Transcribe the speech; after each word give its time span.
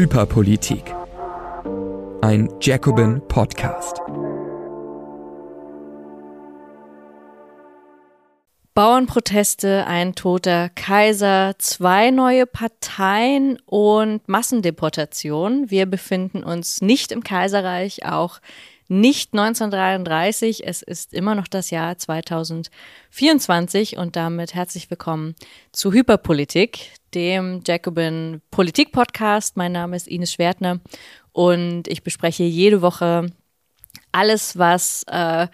Hyperpolitik. 0.00 0.94
Ein 2.22 2.48
Jacobin 2.62 3.20
Podcast. 3.28 4.00
Bauernproteste, 8.72 9.86
ein 9.86 10.14
toter 10.14 10.70
Kaiser, 10.70 11.54
zwei 11.58 12.10
neue 12.10 12.46
Parteien 12.46 13.58
und 13.66 14.26
Massendeportation. 14.26 15.70
Wir 15.70 15.84
befinden 15.84 16.44
uns 16.44 16.80
nicht 16.80 17.12
im 17.12 17.22
Kaiserreich, 17.22 18.06
auch 18.06 18.40
nicht 18.90 19.32
1933. 19.32 20.66
Es 20.66 20.82
ist 20.82 21.14
immer 21.14 21.36
noch 21.36 21.46
das 21.46 21.70
Jahr 21.70 21.96
2024 21.96 23.96
und 23.96 24.16
damit 24.16 24.54
herzlich 24.54 24.90
willkommen 24.90 25.36
zu 25.70 25.92
Hyperpolitik, 25.92 26.90
dem 27.14 27.62
Jacobin 27.64 28.42
Politik 28.50 28.90
Podcast. 28.90 29.56
Mein 29.56 29.70
Name 29.70 29.94
ist 29.94 30.08
Ines 30.08 30.32
Schwertner 30.32 30.80
und 31.30 31.86
ich 31.86 32.02
bespreche 32.02 32.42
jede 32.42 32.82
Woche 32.82 33.30
alles, 34.10 34.58
was 34.58 35.04
äh, 35.06 35.46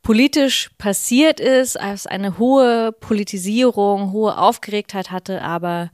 politisch 0.00 0.70
passiert 0.78 1.40
ist, 1.40 1.78
als 1.78 2.06
eine 2.06 2.38
hohe 2.38 2.92
Politisierung, 2.92 4.12
hohe 4.12 4.38
Aufgeregtheit 4.38 5.10
hatte, 5.10 5.42
aber 5.42 5.90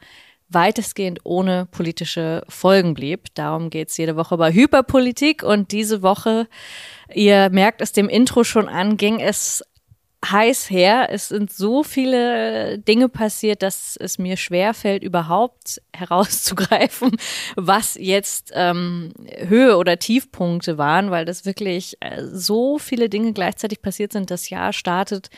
weitestgehend 0.49 1.21
ohne 1.25 1.67
politische 1.67 2.45
Folgen 2.49 2.95
blieb. 2.95 3.35
Darum 3.35 3.71
geht's 3.71 3.97
jede 3.97 4.17
Woche 4.17 4.37
bei 4.37 4.53
Hyperpolitik 4.53 5.43
und 5.43 5.73
diese 5.73 6.03
Woche, 6.03 6.49
ihr 7.13 7.51
merkt 7.51 7.81
es 7.81 7.93
dem 7.93 8.09
Intro 8.09 8.45
schon 8.45 8.69
an, 8.69 8.97
ging 8.97 9.21
es 9.21 9.63
heiß 10.31 10.71
her. 10.71 11.09
Es 11.11 11.29
sind 11.29 11.53
so 11.53 11.83
viele 11.83 12.79
Dinge 12.79 13.09
passiert, 13.09 13.63
dass 13.63 13.97
es 13.97 14.19
mir 14.19 14.37
schwer 14.37 14.75
fällt, 14.75 15.03
überhaupt 15.03 15.81
herauszugreifen, 15.95 17.17
was 17.57 17.97
jetzt 17.99 18.51
ähm, 18.55 19.13
Höhe 19.37 19.77
oder 19.77 19.99
Tiefpunkte 19.99 20.79
waren, 20.79 21.11
weil 21.11 21.25
das 21.25 21.45
wirklich 21.45 21.97
äh, 22.01 22.23
so 22.25 22.79
viele 22.79 23.09
Dinge 23.09 23.33
gleichzeitig 23.33 23.83
passiert 23.83 24.13
sind. 24.13 24.31
Das 24.31 24.51
Jahr 24.51 24.73
startet 24.73 25.31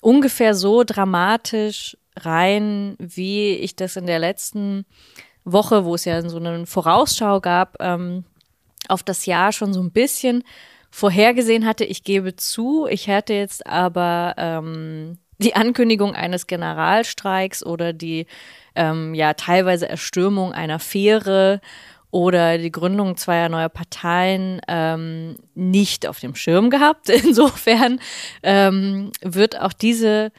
ungefähr 0.00 0.54
so 0.54 0.84
dramatisch 0.84 1.96
rein, 2.24 2.96
wie 2.98 3.54
ich 3.54 3.76
das 3.76 3.96
in 3.96 4.06
der 4.06 4.18
letzten 4.18 4.84
Woche, 5.44 5.84
wo 5.84 5.94
es 5.94 6.04
ja 6.04 6.20
so 6.28 6.36
eine 6.36 6.66
Vorausschau 6.66 7.40
gab, 7.40 7.76
ähm, 7.80 8.24
auf 8.88 9.02
das 9.02 9.26
Jahr 9.26 9.52
schon 9.52 9.72
so 9.72 9.80
ein 9.82 9.92
bisschen 9.92 10.44
vorhergesehen 10.90 11.66
hatte. 11.66 11.84
Ich 11.84 12.02
gebe 12.04 12.36
zu, 12.36 12.86
ich 12.88 13.06
hätte 13.06 13.34
jetzt 13.34 13.66
aber 13.66 14.34
ähm, 14.36 15.18
die 15.38 15.54
Ankündigung 15.54 16.14
eines 16.14 16.46
Generalstreiks 16.46 17.64
oder 17.64 17.92
die 17.92 18.26
ähm, 18.74 19.14
ja 19.14 19.34
teilweise 19.34 19.88
Erstürmung 19.88 20.52
einer 20.52 20.78
Fähre 20.78 21.60
oder 22.10 22.58
die 22.58 22.72
Gründung 22.72 23.16
zweier 23.16 23.48
neuer 23.48 23.68
Parteien 23.68 24.60
ähm, 24.68 25.36
nicht 25.54 26.06
auf 26.06 26.18
dem 26.20 26.34
Schirm 26.34 26.68
gehabt. 26.70 27.08
Insofern 27.24 28.00
ähm, 28.42 29.12
wird 29.22 29.58
auch 29.58 29.72
diese 29.72 30.32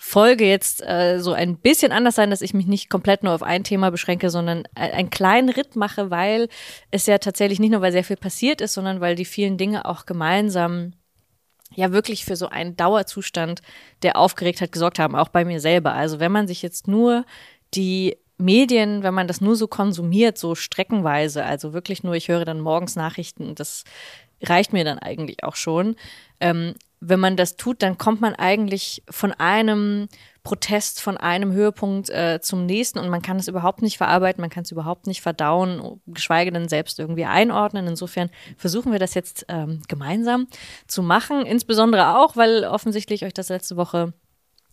Folge 0.00 0.46
jetzt 0.46 0.80
äh, 0.86 1.18
so 1.18 1.32
ein 1.32 1.56
bisschen 1.56 1.90
anders 1.90 2.14
sein, 2.14 2.30
dass 2.30 2.40
ich 2.40 2.54
mich 2.54 2.66
nicht 2.66 2.88
komplett 2.88 3.24
nur 3.24 3.34
auf 3.34 3.42
ein 3.42 3.64
Thema 3.64 3.90
beschränke, 3.90 4.30
sondern 4.30 4.62
einen 4.76 5.10
kleinen 5.10 5.48
Ritt 5.48 5.74
mache, 5.74 6.10
weil 6.10 6.48
es 6.92 7.06
ja 7.06 7.18
tatsächlich 7.18 7.58
nicht 7.58 7.72
nur, 7.72 7.80
weil 7.80 7.90
sehr 7.90 8.04
viel 8.04 8.16
passiert 8.16 8.60
ist, 8.60 8.74
sondern 8.74 9.00
weil 9.00 9.16
die 9.16 9.24
vielen 9.24 9.58
Dinge 9.58 9.84
auch 9.84 10.06
gemeinsam 10.06 10.92
ja 11.74 11.92
wirklich 11.92 12.24
für 12.24 12.36
so 12.36 12.48
einen 12.48 12.76
Dauerzustand 12.76 13.60
der 14.02 14.16
Aufgeregtheit 14.16 14.70
gesorgt 14.70 15.00
haben, 15.00 15.16
auch 15.16 15.28
bei 15.28 15.44
mir 15.44 15.60
selber. 15.60 15.94
Also 15.94 16.20
wenn 16.20 16.32
man 16.32 16.46
sich 16.46 16.62
jetzt 16.62 16.86
nur 16.86 17.26
die 17.74 18.16
Medien, 18.38 19.02
wenn 19.02 19.14
man 19.14 19.26
das 19.26 19.40
nur 19.40 19.56
so 19.56 19.66
konsumiert, 19.66 20.38
so 20.38 20.54
streckenweise, 20.54 21.44
also 21.44 21.72
wirklich 21.72 22.04
nur, 22.04 22.14
ich 22.14 22.28
höre 22.28 22.44
dann 22.44 22.60
morgens 22.60 22.94
Nachrichten, 22.94 23.56
das 23.56 23.82
reicht 24.42 24.72
mir 24.72 24.84
dann 24.84 25.00
eigentlich 25.00 25.42
auch 25.42 25.56
schon. 25.56 25.96
Ähm, 26.40 26.74
wenn 27.00 27.20
man 27.20 27.36
das 27.36 27.56
tut, 27.56 27.82
dann 27.82 27.98
kommt 27.98 28.20
man 28.20 28.34
eigentlich 28.34 29.02
von 29.08 29.32
einem 29.32 30.08
Protest, 30.42 31.00
von 31.00 31.16
einem 31.16 31.52
Höhepunkt 31.52 32.10
äh, 32.10 32.40
zum 32.40 32.64
nächsten 32.64 32.98
und 32.98 33.10
man 33.10 33.22
kann 33.22 33.36
es 33.36 33.48
überhaupt 33.48 33.82
nicht 33.82 33.98
verarbeiten, 33.98 34.40
man 34.40 34.50
kann 34.50 34.62
es 34.62 34.72
überhaupt 34.72 35.06
nicht 35.06 35.20
verdauen, 35.20 36.00
geschweige 36.06 36.50
denn 36.50 36.68
selbst 36.68 36.98
irgendwie 36.98 37.26
einordnen. 37.26 37.86
Insofern 37.86 38.30
versuchen 38.56 38.90
wir 38.90 38.98
das 38.98 39.14
jetzt 39.14 39.44
ähm, 39.48 39.82
gemeinsam 39.88 40.48
zu 40.86 41.02
machen, 41.02 41.44
insbesondere 41.44 42.16
auch, 42.18 42.36
weil 42.36 42.64
offensichtlich 42.64 43.24
euch 43.24 43.34
das 43.34 43.50
letzte 43.50 43.76
Woche 43.76 44.14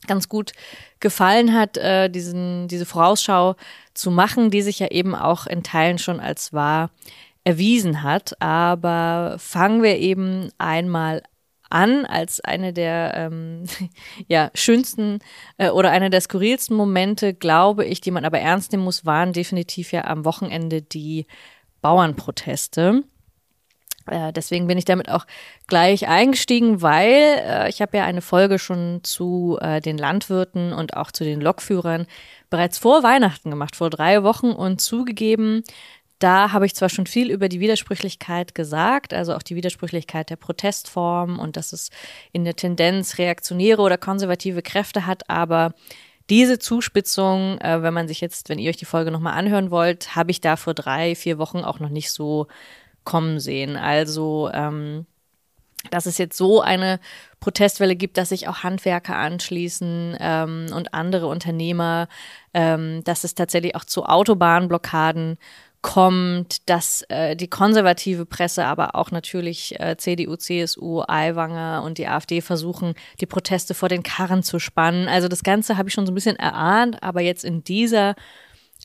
ganz 0.07 0.30
gut 0.30 0.53
gefallen 1.00 1.53
hat, 1.53 1.78
äh, 1.78 2.09
diesen, 2.09 2.68
diese 2.68 2.86
Vorausschau 2.86 3.56
zu 3.94 4.12
machen, 4.12 4.52
die 4.52 4.62
sich 4.62 4.80
ja 4.80 4.88
eben 4.88 5.16
auch 5.16 5.46
in 5.46 5.63
Teilen 5.63 5.97
schon 5.97 6.19
als 6.19 6.53
wahr 6.53 6.90
erwiesen 7.44 8.03
hat. 8.03 8.42
Aber 8.42 9.36
fangen 9.40 9.84
wir 9.84 9.97
eben 9.97 10.50
einmal 10.57 11.22
an 11.69 12.05
als 12.05 12.39
eine 12.41 12.73
der 12.73 13.13
ähm, 13.15 13.63
ja, 14.27 14.51
schönsten 14.53 15.19
äh, 15.57 15.69
oder 15.69 15.91
eine 15.91 16.09
der 16.09 16.21
skurrilsten 16.21 16.75
Momente, 16.75 17.33
glaube 17.33 17.85
ich, 17.85 18.01
die 18.01 18.11
man 18.11 18.25
aber 18.25 18.39
ernst 18.39 18.71
nehmen 18.71 18.83
muss, 18.83 19.05
waren 19.05 19.33
definitiv 19.33 19.91
ja 19.91 20.05
am 20.05 20.25
Wochenende 20.25 20.81
die 20.81 21.25
Bauernproteste. 21.81 23.03
Äh, 24.07 24.33
deswegen 24.33 24.67
bin 24.67 24.77
ich 24.77 24.85
damit 24.85 25.09
auch 25.09 25.25
gleich 25.67 26.07
eingestiegen, 26.07 26.81
weil 26.81 27.41
äh, 27.43 27.69
ich 27.69 27.81
habe 27.81 27.97
ja 27.97 28.05
eine 28.05 28.21
Folge 28.21 28.59
schon 28.59 28.99
zu 29.03 29.57
äh, 29.61 29.81
den 29.81 29.97
Landwirten 29.97 30.73
und 30.73 30.95
auch 30.95 31.11
zu 31.11 31.23
den 31.23 31.41
Lokführern 31.41 32.05
bereits 32.49 32.77
vor 32.77 33.03
Weihnachten 33.03 33.49
gemacht, 33.49 33.75
vor 33.75 33.89
drei 33.89 34.23
Wochen 34.23 34.51
und 34.51 34.79
zugegeben, 34.79 35.63
da 36.19 36.51
habe 36.51 36.65
ich 36.65 36.75
zwar 36.75 36.89
schon 36.89 37.07
viel 37.07 37.29
über 37.29 37.49
die 37.49 37.59
Widersprüchlichkeit 37.59 38.55
gesagt, 38.55 39.13
also 39.13 39.33
auch 39.33 39.43
die 39.43 39.55
Widersprüchlichkeit 39.55 40.29
der 40.29 40.37
Protestform 40.37 41.39
und 41.39 41.57
dass 41.57 41.73
es 41.73 41.89
in 42.31 42.45
der 42.45 42.55
Tendenz 42.55 43.17
reaktionäre 43.17 43.81
oder 43.81 43.97
konservative 43.97 44.61
Kräfte 44.61 45.05
hat, 45.05 45.29
aber 45.29 45.73
diese 46.29 46.57
Zuspitzung, 46.57 47.59
äh, 47.59 47.83
wenn 47.83 47.93
man 47.93 48.07
sich 48.07 48.21
jetzt, 48.21 48.49
wenn 48.49 48.59
ihr 48.59 48.69
euch 48.69 48.77
die 48.77 48.85
Folge 48.85 49.11
nochmal 49.11 49.33
anhören 49.33 49.69
wollt, 49.69 50.15
habe 50.15 50.31
ich 50.31 50.41
da 50.41 50.55
vor 50.55 50.73
drei, 50.73 51.15
vier 51.15 51.37
Wochen 51.37 51.59
auch 51.59 51.79
noch 51.79 51.89
nicht 51.89 52.11
so 52.11 52.47
kommen 53.03 53.39
sehen. 53.39 53.77
Also, 53.77 54.49
ähm, 54.51 55.05
dass 55.91 56.07
es 56.07 56.17
jetzt 56.17 56.35
so 56.35 56.61
eine 56.61 56.99
Protestwelle 57.39 57.95
gibt, 57.95 58.17
dass 58.17 58.29
sich 58.29 58.47
auch 58.47 58.63
Handwerker 58.63 59.15
anschließen 59.17 60.17
ähm, 60.19 60.67
und 60.73 60.95
andere 60.95 61.27
Unternehmer, 61.27 62.07
ähm, 62.55 63.03
dass 63.03 63.23
es 63.23 63.35
tatsächlich 63.35 63.75
auch 63.75 63.85
zu 63.85 64.05
Autobahnblockaden 64.05 65.37
kommt, 65.85 66.68
dass 66.68 67.03
äh, 67.09 67.35
die 67.35 67.47
konservative 67.47 68.25
Presse, 68.25 68.66
aber 68.66 68.96
auch 68.96 69.12
natürlich 69.12 69.79
äh, 69.79 69.96
CDU, 69.96 70.35
CSU, 70.35 71.03
Aiwanger 71.07 71.84
und 71.85 72.00
die 72.00 72.07
AfD 72.07 72.41
versuchen, 72.41 72.96
die 73.22 73.28
Proteste 73.28 73.75
vor 73.75 73.88
den 73.88 74.01
Karren 74.01 74.41
zu 74.41 74.57
spannen. 74.57 75.07
Also 75.07 75.28
das 75.28 75.44
Ganze 75.44 75.78
habe 75.78 75.88
ich 75.88 75.94
schon 75.94 76.07
so 76.07 76.12
ein 76.12 76.16
bisschen 76.16 76.38
erahnt, 76.38 77.03
aber 77.03 77.22
jetzt 77.22 77.45
in 77.45 77.63
dieser 77.63 78.16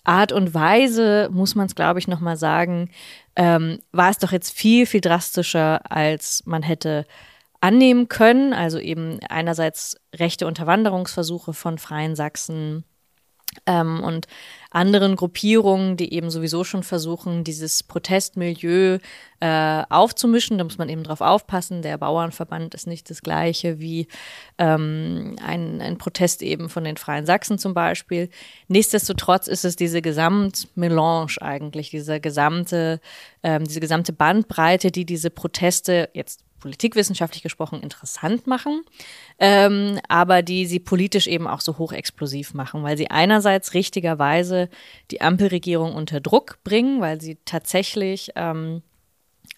Art 0.04 0.30
und 0.30 0.52
Weise 0.52 1.30
muss 1.32 1.54
man 1.54 1.68
es, 1.68 1.74
glaube 1.74 2.00
ich, 2.00 2.06
nochmal 2.06 2.36
sagen, 2.36 2.90
ähm, 3.34 3.78
war 3.92 4.10
es 4.10 4.18
doch 4.18 4.30
jetzt 4.30 4.52
viel, 4.52 4.84
viel 4.84 5.00
drastischer, 5.00 5.90
als 5.90 6.42
man 6.44 6.62
hätte 6.62 7.06
annehmen 7.62 8.08
können. 8.08 8.52
Also 8.52 8.78
eben 8.78 9.20
einerseits 9.26 9.96
rechte 10.14 10.46
Unterwanderungsversuche 10.46 11.54
von 11.54 11.78
Freien 11.78 12.14
Sachsen, 12.14 12.84
ähm, 13.66 14.02
und 14.02 14.26
anderen 14.70 15.16
Gruppierungen, 15.16 15.96
die 15.96 16.14
eben 16.14 16.30
sowieso 16.30 16.62
schon 16.62 16.84
versuchen, 16.84 17.42
dieses 17.42 17.82
Protestmilieu 17.82 18.98
äh, 19.40 19.82
aufzumischen. 19.88 20.58
Da 20.58 20.64
muss 20.64 20.78
man 20.78 20.88
eben 20.88 21.02
drauf 21.02 21.20
aufpassen. 21.20 21.82
Der 21.82 21.98
Bauernverband 21.98 22.74
ist 22.74 22.86
nicht 22.86 23.10
das 23.10 23.22
gleiche 23.22 23.80
wie 23.80 24.06
ähm, 24.58 25.36
ein, 25.44 25.80
ein 25.80 25.98
Protest 25.98 26.42
eben 26.42 26.68
von 26.68 26.84
den 26.84 26.96
Freien 26.96 27.26
Sachsen 27.26 27.58
zum 27.58 27.74
Beispiel. 27.74 28.30
Nichtsdestotrotz 28.68 29.48
ist 29.48 29.64
es 29.64 29.74
diese 29.74 30.02
Gesamtmelange 30.02 31.40
eigentlich, 31.40 31.90
diese 31.90 32.20
gesamte, 32.20 33.00
ähm, 33.42 33.64
diese 33.64 33.80
gesamte 33.80 34.12
Bandbreite, 34.12 34.92
die 34.92 35.04
diese 35.04 35.30
Proteste 35.30 36.10
jetzt 36.14 36.44
politikwissenschaftlich 36.60 37.42
gesprochen 37.42 37.82
interessant 37.82 38.46
machen, 38.46 38.82
ähm, 39.38 39.98
aber 40.08 40.42
die 40.42 40.66
sie 40.66 40.78
politisch 40.78 41.26
eben 41.26 41.46
auch 41.48 41.60
so 41.60 41.78
hochexplosiv 41.78 42.54
machen, 42.54 42.82
weil 42.82 42.96
sie 42.96 43.10
einerseits 43.10 43.74
richtigerweise 43.74 44.59
die 45.10 45.20
Ampelregierung 45.20 45.94
unter 45.94 46.20
Druck 46.20 46.58
bringen, 46.64 47.00
weil 47.00 47.20
sie 47.20 47.38
tatsächlich 47.44 48.30
ähm, 48.36 48.82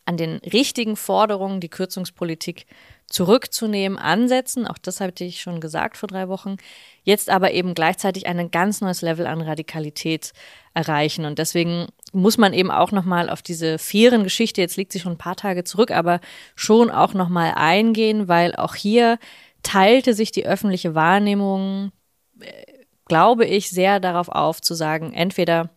an 0.04 0.16
den 0.16 0.36
richtigen 0.38 0.96
Forderungen 0.96 1.60
die 1.60 1.68
Kürzungspolitik 1.68 2.66
zurückzunehmen 3.06 3.98
ansetzen. 3.98 4.66
Auch 4.66 4.78
das 4.78 5.00
hatte 5.00 5.24
ich 5.24 5.40
schon 5.40 5.60
gesagt 5.60 5.96
vor 5.96 6.08
drei 6.08 6.28
Wochen. 6.28 6.56
Jetzt 7.04 7.30
aber 7.30 7.52
eben 7.52 7.74
gleichzeitig 7.74 8.26
ein 8.26 8.50
ganz 8.50 8.80
neues 8.80 9.02
Level 9.02 9.26
an 9.26 9.40
Radikalität 9.40 10.32
erreichen. 10.74 11.24
Und 11.24 11.38
deswegen 11.38 11.88
muss 12.12 12.38
man 12.38 12.52
eben 12.52 12.70
auch 12.70 12.90
nochmal 12.90 13.28
auf 13.28 13.42
diese 13.42 13.78
fairen 13.78 14.24
Geschichte, 14.24 14.60
jetzt 14.60 14.76
liegt 14.76 14.92
sie 14.92 15.00
schon 15.00 15.12
ein 15.12 15.18
paar 15.18 15.36
Tage 15.36 15.64
zurück, 15.64 15.90
aber 15.90 16.20
schon 16.56 16.90
auch 16.90 17.14
nochmal 17.14 17.52
eingehen, 17.54 18.28
weil 18.28 18.54
auch 18.56 18.74
hier 18.74 19.18
teilte 19.62 20.14
sich 20.14 20.32
die 20.32 20.46
öffentliche 20.46 20.94
Wahrnehmung, 20.94 21.92
äh, 22.40 22.81
glaube 23.12 23.44
ich, 23.44 23.68
sehr 23.68 24.00
darauf 24.00 24.30
auf 24.30 24.62
zu 24.62 24.72
sagen, 24.72 25.12
entweder 25.12 25.68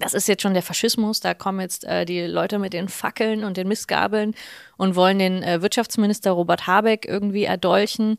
das 0.00 0.14
ist 0.14 0.26
jetzt 0.26 0.42
schon 0.42 0.52
der 0.52 0.64
Faschismus, 0.64 1.20
da 1.20 1.32
kommen 1.32 1.60
jetzt 1.60 1.84
äh, 1.84 2.04
die 2.04 2.22
Leute 2.22 2.58
mit 2.58 2.72
den 2.72 2.88
Fackeln 2.88 3.44
und 3.44 3.56
den 3.56 3.68
Mistgabeln 3.68 4.34
und 4.76 4.96
wollen 4.96 5.20
den 5.20 5.44
äh, 5.44 5.62
Wirtschaftsminister 5.62 6.32
Robert 6.32 6.66
Habeck 6.66 7.06
irgendwie 7.06 7.44
erdolchen. 7.44 8.16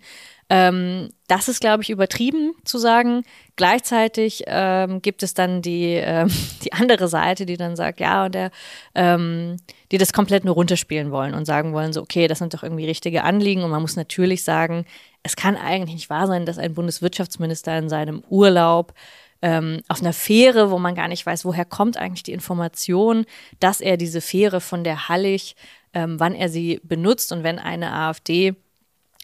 Ähm, 0.49 1.09
das 1.27 1.49
ist, 1.49 1.59
glaube 1.59 1.83
ich, 1.83 1.89
übertrieben 1.89 2.53
zu 2.63 2.77
sagen. 2.77 3.23
Gleichzeitig 3.57 4.45
ähm, 4.47 5.01
gibt 5.01 5.23
es 5.23 5.33
dann 5.33 5.61
die, 5.61 5.95
ähm, 5.95 6.31
die 6.63 6.71
andere 6.71 7.09
Seite, 7.09 7.45
die 7.45 7.57
dann 7.57 7.75
sagt, 7.75 7.99
ja, 7.99 8.25
und 8.25 8.33
der, 8.33 8.51
ähm, 8.95 9.57
die 9.91 9.97
das 9.97 10.13
komplett 10.13 10.45
nur 10.45 10.55
runterspielen 10.55 11.11
wollen 11.11 11.33
und 11.33 11.43
sagen 11.43 11.73
wollen, 11.73 11.91
so, 11.91 12.01
okay, 12.01 12.29
das 12.29 12.39
sind 12.39 12.53
doch 12.53 12.63
irgendwie 12.63 12.85
richtige 12.85 13.25
Anliegen. 13.25 13.63
Und 13.63 13.71
man 13.71 13.81
muss 13.81 13.97
natürlich 13.97 14.45
sagen, 14.45 14.85
es 15.27 15.35
kann 15.35 15.57
eigentlich 15.57 15.95
nicht 15.95 16.09
wahr 16.09 16.25
sein, 16.25 16.45
dass 16.45 16.57
ein 16.57 16.73
Bundeswirtschaftsminister 16.73 17.77
in 17.77 17.89
seinem 17.89 18.23
Urlaub 18.29 18.93
ähm, 19.41 19.81
auf 19.89 19.99
einer 19.99 20.13
Fähre, 20.13 20.71
wo 20.71 20.79
man 20.79 20.95
gar 20.95 21.09
nicht 21.09 21.25
weiß, 21.25 21.43
woher 21.43 21.65
kommt 21.65 21.97
eigentlich 21.97 22.23
die 22.23 22.31
Information, 22.31 23.25
dass 23.59 23.81
er 23.81 23.97
diese 23.97 24.21
Fähre 24.21 24.61
von 24.61 24.85
der 24.85 25.09
Hallig, 25.09 25.57
ähm, 25.93 26.17
wann 26.17 26.33
er 26.33 26.47
sie 26.47 26.79
benutzt 26.81 27.33
und 27.33 27.43
wenn 27.43 27.59
eine 27.59 27.91
AfD 27.91 28.55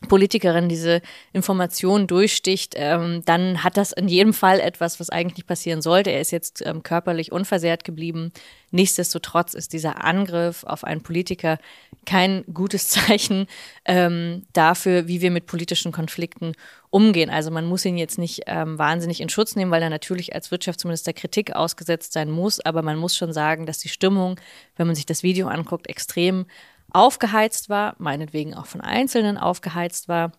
Politikerin 0.09 0.67
diese 0.67 1.01
Information 1.31 2.07
durchsticht, 2.07 2.73
ähm, 2.77 3.21
dann 3.23 3.63
hat 3.63 3.77
das 3.77 3.93
in 3.93 4.09
jedem 4.09 4.33
Fall 4.33 4.59
etwas, 4.59 4.99
was 4.99 5.09
eigentlich 5.09 5.37
nicht 5.37 5.47
passieren 5.47 5.81
sollte. 5.81 6.11
Er 6.11 6.19
ist 6.19 6.31
jetzt 6.31 6.61
ähm, 6.65 6.83
körperlich 6.83 7.31
unversehrt 7.31 7.85
geblieben. 7.85 8.33
Nichtsdestotrotz 8.71 9.53
ist 9.53 9.71
dieser 9.71 10.03
Angriff 10.03 10.65
auf 10.65 10.83
einen 10.83 11.01
Politiker 11.01 11.57
kein 12.05 12.43
gutes 12.53 12.87
Zeichen 12.89 13.47
ähm, 13.85 14.43
dafür, 14.53 15.07
wie 15.07 15.21
wir 15.21 15.31
mit 15.31 15.45
politischen 15.45 15.91
Konflikten 15.91 16.53
umgehen. 16.89 17.29
Also 17.29 17.51
man 17.51 17.65
muss 17.65 17.85
ihn 17.85 17.97
jetzt 17.97 18.17
nicht 18.17 18.43
ähm, 18.47 18.77
wahnsinnig 18.77 19.21
in 19.21 19.29
Schutz 19.29 19.55
nehmen, 19.55 19.71
weil 19.71 19.81
er 19.81 19.89
natürlich 19.89 20.35
als 20.35 20.51
Wirtschaftsminister 20.51 21.13
Kritik 21.13 21.55
ausgesetzt 21.55 22.13
sein 22.13 22.29
muss. 22.29 22.59
Aber 22.59 22.81
man 22.81 22.97
muss 22.97 23.15
schon 23.15 23.33
sagen, 23.33 23.65
dass 23.65 23.79
die 23.79 23.89
Stimmung, 23.89 24.39
wenn 24.75 24.87
man 24.87 24.95
sich 24.95 25.05
das 25.05 25.23
Video 25.23 25.47
anguckt, 25.47 25.87
extrem 25.87 26.45
aufgeheizt 26.91 27.69
war, 27.69 27.95
meinetwegen 27.97 28.53
auch 28.53 28.67
von 28.67 28.81
Einzelnen 28.81 29.37
aufgeheizt 29.37 30.07
war. 30.07 30.31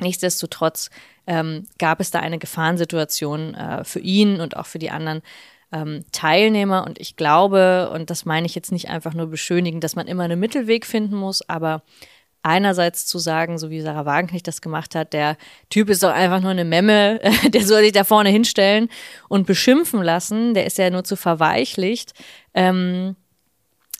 Nichtsdestotrotz 0.00 0.90
ähm, 1.26 1.66
gab 1.78 2.00
es 2.00 2.10
da 2.10 2.20
eine 2.20 2.38
Gefahrensituation 2.38 3.54
äh, 3.54 3.84
für 3.84 4.00
ihn 4.00 4.40
und 4.40 4.56
auch 4.56 4.66
für 4.66 4.78
die 4.78 4.90
anderen 4.90 5.22
ähm, 5.72 6.04
Teilnehmer. 6.12 6.84
Und 6.84 7.00
ich 7.00 7.16
glaube, 7.16 7.90
und 7.92 8.10
das 8.10 8.24
meine 8.24 8.46
ich 8.46 8.54
jetzt 8.54 8.72
nicht 8.72 8.88
einfach 8.88 9.14
nur 9.14 9.26
beschönigen, 9.26 9.80
dass 9.80 9.96
man 9.96 10.06
immer 10.06 10.24
einen 10.24 10.40
Mittelweg 10.40 10.86
finden 10.86 11.16
muss, 11.16 11.48
aber 11.48 11.82
einerseits 12.42 13.06
zu 13.06 13.18
sagen, 13.18 13.58
so 13.58 13.70
wie 13.70 13.80
Sarah 13.80 14.04
Wagenknecht 14.04 14.46
das 14.48 14.60
gemacht 14.60 14.94
hat, 14.94 15.12
der 15.12 15.36
Typ 15.70 15.88
ist 15.88 16.02
doch 16.02 16.12
einfach 16.12 16.40
nur 16.40 16.50
eine 16.50 16.64
Memme, 16.64 17.20
der 17.48 17.64
soll 17.64 17.82
sich 17.82 17.92
da 17.92 18.04
vorne 18.04 18.30
hinstellen 18.30 18.88
und 19.28 19.46
beschimpfen 19.46 20.02
lassen, 20.02 20.54
der 20.54 20.66
ist 20.66 20.78
ja 20.78 20.90
nur 20.90 21.04
zu 21.04 21.16
verweichlicht. 21.16 22.12
Ähm, 22.54 23.16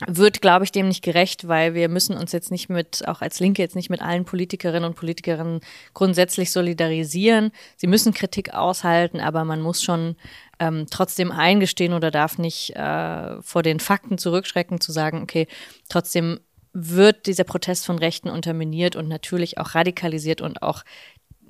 wird, 0.07 0.41
glaube 0.41 0.65
ich, 0.65 0.71
dem 0.71 0.87
nicht 0.87 1.03
gerecht, 1.03 1.47
weil 1.47 1.75
wir 1.75 1.87
müssen 1.87 2.17
uns 2.17 2.31
jetzt 2.31 2.51
nicht 2.51 2.67
mit, 2.67 3.07
auch 3.07 3.21
als 3.21 3.39
Linke 3.39 3.61
jetzt 3.61 3.75
nicht 3.75 3.89
mit 3.89 4.01
allen 4.01 4.25
Politikerinnen 4.25 4.83
und 4.83 4.95
Politikern 4.95 5.61
grundsätzlich 5.93 6.51
solidarisieren. 6.51 7.51
Sie 7.77 7.87
müssen 7.87 8.13
Kritik 8.13 8.53
aushalten, 8.53 9.19
aber 9.19 9.45
man 9.45 9.61
muss 9.61 9.83
schon 9.83 10.15
ähm, 10.59 10.85
trotzdem 10.89 11.31
eingestehen 11.31 11.93
oder 11.93 12.11
darf 12.11 12.37
nicht 12.37 12.75
äh, 12.75 13.41
vor 13.41 13.63
den 13.63 13.79
Fakten 13.79 14.17
zurückschrecken, 14.17 14.79
zu 14.81 14.91
sagen, 14.91 15.21
okay, 15.21 15.47
trotzdem 15.89 16.39
wird 16.73 17.27
dieser 17.27 17.43
Protest 17.43 17.85
von 17.85 17.99
Rechten 17.99 18.29
unterminiert 18.29 18.95
und 18.95 19.07
natürlich 19.07 19.57
auch 19.57 19.75
radikalisiert 19.75 20.41
und 20.41 20.61
auch 20.61 20.83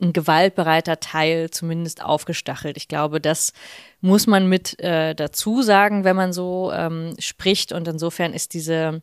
ein 0.01 0.13
gewaltbereiter 0.13 0.99
Teil 0.99 1.49
zumindest 1.49 2.03
aufgestachelt. 2.03 2.77
Ich 2.77 2.87
glaube, 2.87 3.21
das 3.21 3.53
muss 4.01 4.27
man 4.27 4.49
mit 4.49 4.79
äh, 4.79 5.15
dazu 5.15 5.61
sagen, 5.61 6.03
wenn 6.03 6.15
man 6.15 6.33
so 6.33 6.71
ähm, 6.73 7.15
spricht. 7.19 7.71
Und 7.71 7.87
insofern 7.87 8.33
ist 8.33 8.53
diese 8.53 9.01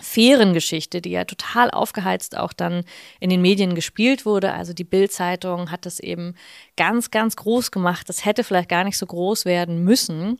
fairen 0.00 0.54
Geschichte, 0.54 1.00
die 1.00 1.10
ja 1.10 1.24
total 1.24 1.70
aufgeheizt 1.70 2.36
auch 2.36 2.52
dann 2.52 2.84
in 3.20 3.30
den 3.30 3.42
Medien 3.42 3.74
gespielt 3.74 4.24
wurde. 4.24 4.52
Also 4.52 4.72
die 4.72 4.84
Bild-Zeitung 4.84 5.70
hat 5.70 5.86
das 5.86 6.00
eben 6.00 6.34
ganz, 6.76 7.10
ganz 7.10 7.36
groß 7.36 7.70
gemacht. 7.70 8.08
Das 8.08 8.24
hätte 8.24 8.44
vielleicht 8.44 8.68
gar 8.68 8.84
nicht 8.84 8.98
so 8.98 9.06
groß 9.06 9.44
werden 9.44 9.84
müssen. 9.84 10.38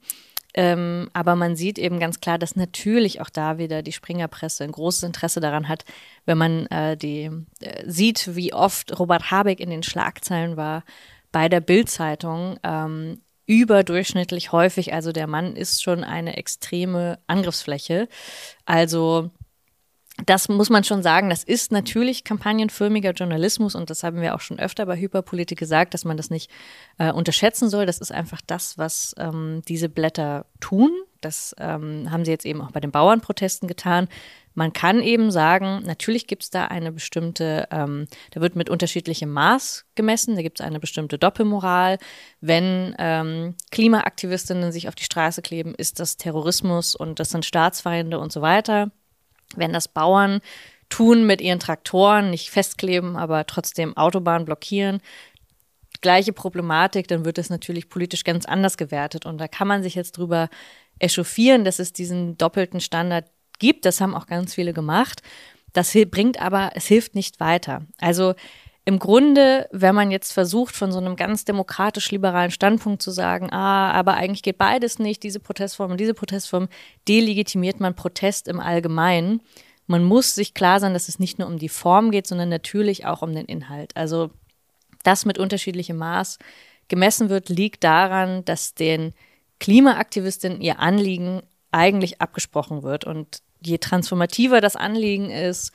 Ähm, 0.53 1.11
aber 1.13 1.37
man 1.37 1.55
sieht 1.55 1.79
eben 1.79 2.01
ganz 2.01 2.21
klar, 2.21 2.39
dass 2.39 2.57
natürlich 2.57 3.21
auch 3.21 3.31
da 3.31 3.59
wieder 3.59 3.83
die 3.83 3.93
Springerpresse 3.93 4.65
ein 4.65 4.73
großes 4.73 5.05
Interesse 5.05 5.41
daran 5.41 5.69
hat, 5.69 5.85
wenn 6.27 6.39
man 6.39 6.67
äh, 6.67 6.97
die 6.97 7.31
äh, 7.61 7.85
sieht, 7.87 8.35
wie 8.35 8.53
oft 8.53 8.99
Robert 8.99 9.31
Habeck 9.31 9.61
in 9.61 9.71
den 9.71 9.85
Schlagzeilen 9.85 10.57
war 10.57 10.83
bei 11.31 11.49
der 11.49 11.61
Bild-Zeitung. 11.61 12.59
Ähm, 12.65 13.21
überdurchschnittlich 13.47 14.53
häufig. 14.53 14.93
Also 14.93 15.11
der 15.11 15.27
Mann 15.27 15.57
ist 15.57 15.83
schon 15.83 16.05
eine 16.05 16.37
extreme 16.37 17.19
Angriffsfläche. 17.27 18.09
Also 18.65 19.31
das 20.27 20.49
muss 20.49 20.71
man 20.71 20.85
schon 20.85 21.03
sagen, 21.03 21.31
das 21.31 21.45
ist 21.45 21.73
natürlich 21.73 22.25
kampagnenförmiger 22.25 23.13
Journalismus 23.13 23.75
und 23.75 23.91
das 23.91 24.03
haben 24.03 24.21
wir 24.21 24.35
auch 24.35 24.41
schon 24.41 24.59
öfter 24.59 24.87
bei 24.87 24.97
Hyperpolitik 24.99 25.59
gesagt, 25.59 25.95
dass 25.95 26.05
man 26.05 26.17
das 26.17 26.31
nicht 26.31 26.51
äh, 26.99 27.13
unterschätzen 27.13 27.69
soll. 27.69 27.87
Das 27.87 27.99
ist 27.99 28.13
einfach 28.13 28.41
das, 28.47 28.79
was 28.79 29.15
ähm, 29.19 29.63
diese 29.69 29.89
Blätter 29.89 30.47
tun. 30.61 30.91
Das 31.21 31.55
ähm, 31.59 32.11
haben 32.11 32.25
sie 32.25 32.31
jetzt 32.31 32.47
eben 32.47 32.63
auch 32.63 32.71
bei 32.71 32.81
den 32.81 32.91
Bauernprotesten 32.91 33.69
getan. 33.69 34.09
Man 34.55 34.73
kann 34.73 35.01
eben 35.01 35.31
sagen, 35.31 35.83
natürlich 35.85 36.27
gibt 36.27 36.43
es 36.43 36.51
da 36.51 36.65
eine 36.65 36.93
bestimmte, 36.93 37.69
ähm, 37.71 38.07
da 38.33 38.41
wird 38.41 38.57
mit 38.57 38.69
unterschiedlichem 38.69 39.31
Maß 39.31 39.87
gemessen, 39.95 40.35
da 40.35 40.43
gibt 40.43 40.61
es 40.61 40.67
eine 40.67 40.81
bestimmte 40.81 41.19
Doppelmoral. 41.19 41.99
Wenn 42.41 42.95
ähm, 42.99 43.55
Klimaaktivistinnen 43.71 44.73
sich 44.73 44.89
auf 44.89 44.95
die 44.95 45.05
Straße 45.05 45.43
kleben, 45.43 45.75
ist 45.75 46.01
das 46.01 46.17
Terrorismus 46.17 46.95
und 46.95 47.21
das 47.21 47.31
sind 47.31 47.45
Staatsfeinde 47.45 48.19
und 48.19 48.33
so 48.33 48.41
weiter 48.43 48.91
wenn 49.57 49.73
das 49.73 49.89
Bauern 49.89 50.41
tun 50.89 51.27
mit 51.27 51.41
ihren 51.41 51.61
Traktoren, 51.61 52.31
nicht 52.31 52.51
festkleben, 52.51 53.17
aber 53.17 53.47
trotzdem 53.47 53.97
Autobahnen 53.97 54.45
blockieren, 54.45 55.01
gleiche 56.01 56.33
Problematik, 56.33 57.09
dann 57.09 57.25
wird 57.25 57.39
es 57.39 57.51
natürlich 57.51 57.89
politisch 57.89 58.25
ganz 58.25 58.47
anders 58.47 58.77
gewertet. 58.77 59.27
Und 59.27 59.39
da 59.39 59.49
kann 59.49 59.69
man 59.69 59.83
sich 59.83 59.95
jetzt 59.95 60.19
drüber 60.19 60.49
echauffieren, 60.99 61.65
dass 61.65 61.79
es 61.79 61.93
diesen 61.93 62.37
doppelten 62.39 62.81
Standard 62.81 63.27
gibt. 63.59 63.85
Das 63.85 64.01
haben 64.01 64.15
auch 64.15 64.27
ganz 64.27 64.55
viele 64.55 64.73
gemacht. 64.73 65.23
Das 65.73 65.97
bringt 66.11 66.41
aber, 66.41 66.73
es 66.75 66.87
hilft 66.87 67.15
nicht 67.15 67.39
weiter. 67.39 67.87
Also 67.99 68.35
im 68.91 68.99
Grunde, 68.99 69.69
wenn 69.71 69.95
man 69.95 70.11
jetzt 70.11 70.33
versucht, 70.33 70.75
von 70.75 70.91
so 70.91 70.99
einem 70.99 71.15
ganz 71.15 71.45
demokratisch-liberalen 71.45 72.51
Standpunkt 72.51 73.01
zu 73.01 73.13
sagen, 73.13 73.49
ah, 73.53 73.93
aber 73.93 74.15
eigentlich 74.15 74.43
geht 74.43 74.59
beides 74.59 74.99
nicht, 74.99 75.23
diese 75.23 75.39
Protestform 75.39 75.93
und 75.93 76.01
diese 76.01 76.13
Protestform, 76.13 76.67
delegitimiert 77.07 77.79
man 77.79 77.95
Protest 77.95 78.49
im 78.49 78.59
Allgemeinen. 78.59 79.43
Man 79.87 80.03
muss 80.03 80.35
sich 80.35 80.55
klar 80.55 80.81
sein, 80.81 80.93
dass 80.93 81.07
es 81.07 81.21
nicht 81.21 81.39
nur 81.39 81.47
um 81.47 81.57
die 81.57 81.69
Form 81.69 82.11
geht, 82.11 82.27
sondern 82.27 82.49
natürlich 82.49 83.07
auch 83.07 83.23
um 83.23 83.33
den 83.33 83.47
Inhalt. 83.47 83.97
Also 83.97 84.31
das 85.05 85.25
mit 85.25 85.39
unterschiedlichem 85.39 85.97
Maß 85.97 86.41
gemessen 86.89 87.29
wird, 87.29 87.49
liegt 87.49 87.85
daran, 87.85 88.45
dass 88.45 88.75
den 88.75 89.15
Klimaaktivistinnen 89.61 90.61
ihr 90.61 90.81
Anliegen 90.81 91.43
eigentlich 91.71 92.21
abgesprochen 92.21 92.83
wird. 92.83 93.05
Und 93.05 93.41
je 93.61 93.79
transformativer 93.79 94.61
das 94.61 94.75
Anliegen 94.75 95.31
ist, 95.31 95.71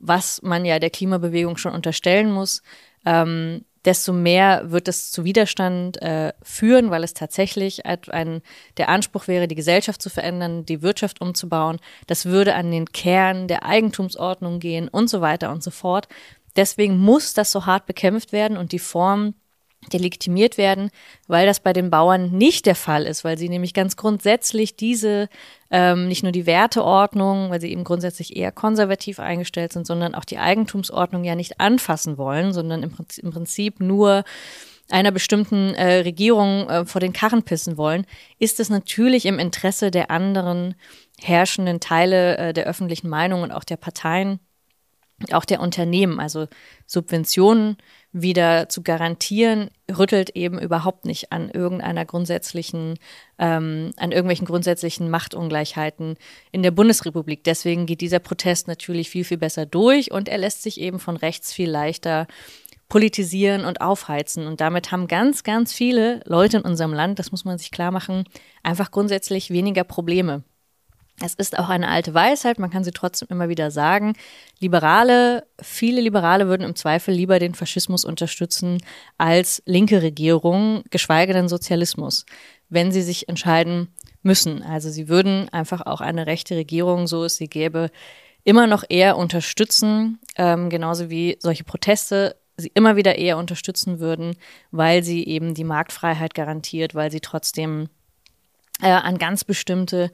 was 0.00 0.42
man 0.42 0.64
ja 0.64 0.78
der 0.78 0.90
Klimabewegung 0.90 1.56
schon 1.56 1.74
unterstellen 1.74 2.32
muss, 2.32 2.62
ähm, 3.04 3.64
desto 3.84 4.12
mehr 4.12 4.70
wird 4.70 4.88
es 4.88 5.10
zu 5.10 5.24
Widerstand 5.24 6.00
äh, 6.02 6.32
führen, 6.42 6.90
weil 6.90 7.02
es 7.02 7.14
tatsächlich 7.14 7.86
ein, 7.86 8.42
der 8.76 8.88
Anspruch 8.88 9.26
wäre, 9.26 9.48
die 9.48 9.54
Gesellschaft 9.54 10.02
zu 10.02 10.10
verändern, 10.10 10.66
die 10.66 10.82
Wirtschaft 10.82 11.20
umzubauen. 11.20 11.78
Das 12.06 12.26
würde 12.26 12.54
an 12.54 12.70
den 12.70 12.92
Kern 12.92 13.48
der 13.48 13.64
Eigentumsordnung 13.64 14.60
gehen 14.60 14.88
und 14.88 15.08
so 15.08 15.20
weiter 15.20 15.50
und 15.50 15.62
so 15.62 15.70
fort. 15.70 16.08
Deswegen 16.56 16.98
muss 16.98 17.32
das 17.32 17.52
so 17.52 17.64
hart 17.64 17.86
bekämpft 17.86 18.32
werden 18.32 18.58
und 18.58 18.72
die 18.72 18.78
Form 18.78 19.34
delegitimiert 19.92 20.58
werden, 20.58 20.90
weil 21.26 21.46
das 21.46 21.60
bei 21.60 21.72
den 21.72 21.90
Bauern 21.90 22.30
nicht 22.32 22.66
der 22.66 22.74
Fall 22.74 23.06
ist, 23.06 23.24
weil 23.24 23.38
sie 23.38 23.48
nämlich 23.48 23.72
ganz 23.72 23.96
grundsätzlich 23.96 24.76
diese, 24.76 25.28
ähm, 25.70 26.06
nicht 26.06 26.22
nur 26.22 26.32
die 26.32 26.46
Werteordnung, 26.46 27.50
weil 27.50 27.60
sie 27.60 27.72
eben 27.72 27.84
grundsätzlich 27.84 28.36
eher 28.36 28.52
konservativ 28.52 29.18
eingestellt 29.18 29.72
sind, 29.72 29.86
sondern 29.86 30.14
auch 30.14 30.26
die 30.26 30.38
Eigentumsordnung 30.38 31.24
ja 31.24 31.34
nicht 31.34 31.60
anfassen 31.60 32.18
wollen, 32.18 32.52
sondern 32.52 32.82
im 32.82 32.92
Prinzip, 32.92 33.24
im 33.24 33.30
Prinzip 33.30 33.80
nur 33.80 34.24
einer 34.90 35.12
bestimmten 35.12 35.74
äh, 35.74 36.00
Regierung 36.00 36.68
äh, 36.68 36.84
vor 36.84 37.00
den 37.00 37.12
Karren 37.12 37.42
pissen 37.42 37.76
wollen, 37.76 38.06
ist 38.38 38.60
es 38.60 38.70
natürlich 38.70 39.24
im 39.24 39.38
Interesse 39.38 39.90
der 39.90 40.10
anderen 40.10 40.74
herrschenden 41.18 41.80
Teile 41.80 42.36
äh, 42.36 42.52
der 42.52 42.66
öffentlichen 42.66 43.08
Meinung 43.08 43.42
und 43.42 43.52
auch 43.52 43.64
der 43.64 43.76
Parteien, 43.76 44.40
auch 45.32 45.44
der 45.44 45.60
Unternehmen, 45.60 46.18
also 46.18 46.48
Subventionen 46.86 47.76
wieder 48.12 48.68
zu 48.68 48.82
garantieren, 48.82 49.70
rüttelt 49.90 50.30
eben 50.30 50.58
überhaupt 50.58 51.04
nicht 51.04 51.30
an 51.30 51.48
irgendeiner 51.48 52.04
grundsätzlichen, 52.04 52.98
ähm, 53.38 53.92
an 53.96 54.10
irgendwelchen 54.10 54.46
grundsätzlichen 54.46 55.10
Machtungleichheiten 55.10 56.16
in 56.50 56.62
der 56.62 56.72
Bundesrepublik. 56.72 57.44
Deswegen 57.44 57.86
geht 57.86 58.00
dieser 58.00 58.18
Protest 58.18 58.66
natürlich 58.66 59.10
viel, 59.10 59.24
viel 59.24 59.38
besser 59.38 59.64
durch 59.64 60.10
und 60.10 60.28
er 60.28 60.38
lässt 60.38 60.62
sich 60.62 60.80
eben 60.80 60.98
von 60.98 61.16
rechts 61.16 61.52
viel 61.52 61.70
leichter 61.70 62.26
politisieren 62.88 63.64
und 63.64 63.80
aufheizen. 63.80 64.46
Und 64.46 64.60
damit 64.60 64.90
haben 64.90 65.06
ganz, 65.06 65.44
ganz 65.44 65.72
viele 65.72 66.20
Leute 66.26 66.56
in 66.56 66.64
unserem 66.64 66.92
Land, 66.92 67.20
das 67.20 67.30
muss 67.30 67.44
man 67.44 67.56
sich 67.56 67.70
klar 67.70 67.92
machen, 67.92 68.24
einfach 68.64 68.90
grundsätzlich 68.90 69.50
weniger 69.50 69.84
Probleme. 69.84 70.42
Es 71.22 71.34
ist 71.34 71.58
auch 71.58 71.68
eine 71.68 71.88
alte 71.88 72.14
Weisheit, 72.14 72.58
man 72.58 72.70
kann 72.70 72.82
sie 72.82 72.92
trotzdem 72.92 73.28
immer 73.30 73.50
wieder 73.50 73.70
sagen. 73.70 74.14
Liberale, 74.58 75.46
viele 75.60 76.00
Liberale 76.00 76.48
würden 76.48 76.62
im 76.62 76.74
Zweifel 76.74 77.12
lieber 77.12 77.38
den 77.38 77.54
Faschismus 77.54 78.04
unterstützen 78.06 78.78
als 79.18 79.62
linke 79.66 80.00
Regierungen, 80.00 80.82
geschweige 80.90 81.34
denn 81.34 81.48
Sozialismus, 81.48 82.24
wenn 82.70 82.90
sie 82.90 83.02
sich 83.02 83.28
entscheiden 83.28 83.88
müssen. 84.22 84.62
Also 84.62 84.88
sie 84.88 85.08
würden 85.08 85.48
einfach 85.50 85.82
auch 85.82 86.00
eine 86.00 86.26
rechte 86.26 86.56
Regierung, 86.56 87.06
so 87.06 87.24
es 87.24 87.36
sie 87.36 87.48
gäbe, 87.48 87.90
immer 88.44 88.66
noch 88.66 88.84
eher 88.88 89.18
unterstützen, 89.18 90.18
ähm, 90.36 90.70
genauso 90.70 91.10
wie 91.10 91.36
solche 91.40 91.64
Proteste 91.64 92.36
sie 92.56 92.72
immer 92.74 92.96
wieder 92.96 93.16
eher 93.16 93.36
unterstützen 93.36 94.00
würden, 94.00 94.36
weil 94.70 95.02
sie 95.02 95.26
eben 95.26 95.54
die 95.54 95.64
Marktfreiheit 95.64 96.34
garantiert, 96.34 96.94
weil 96.94 97.10
sie 97.10 97.20
trotzdem 97.20 97.88
äh, 98.82 98.88
an 98.90 99.18
ganz 99.18 99.44
bestimmte 99.44 100.10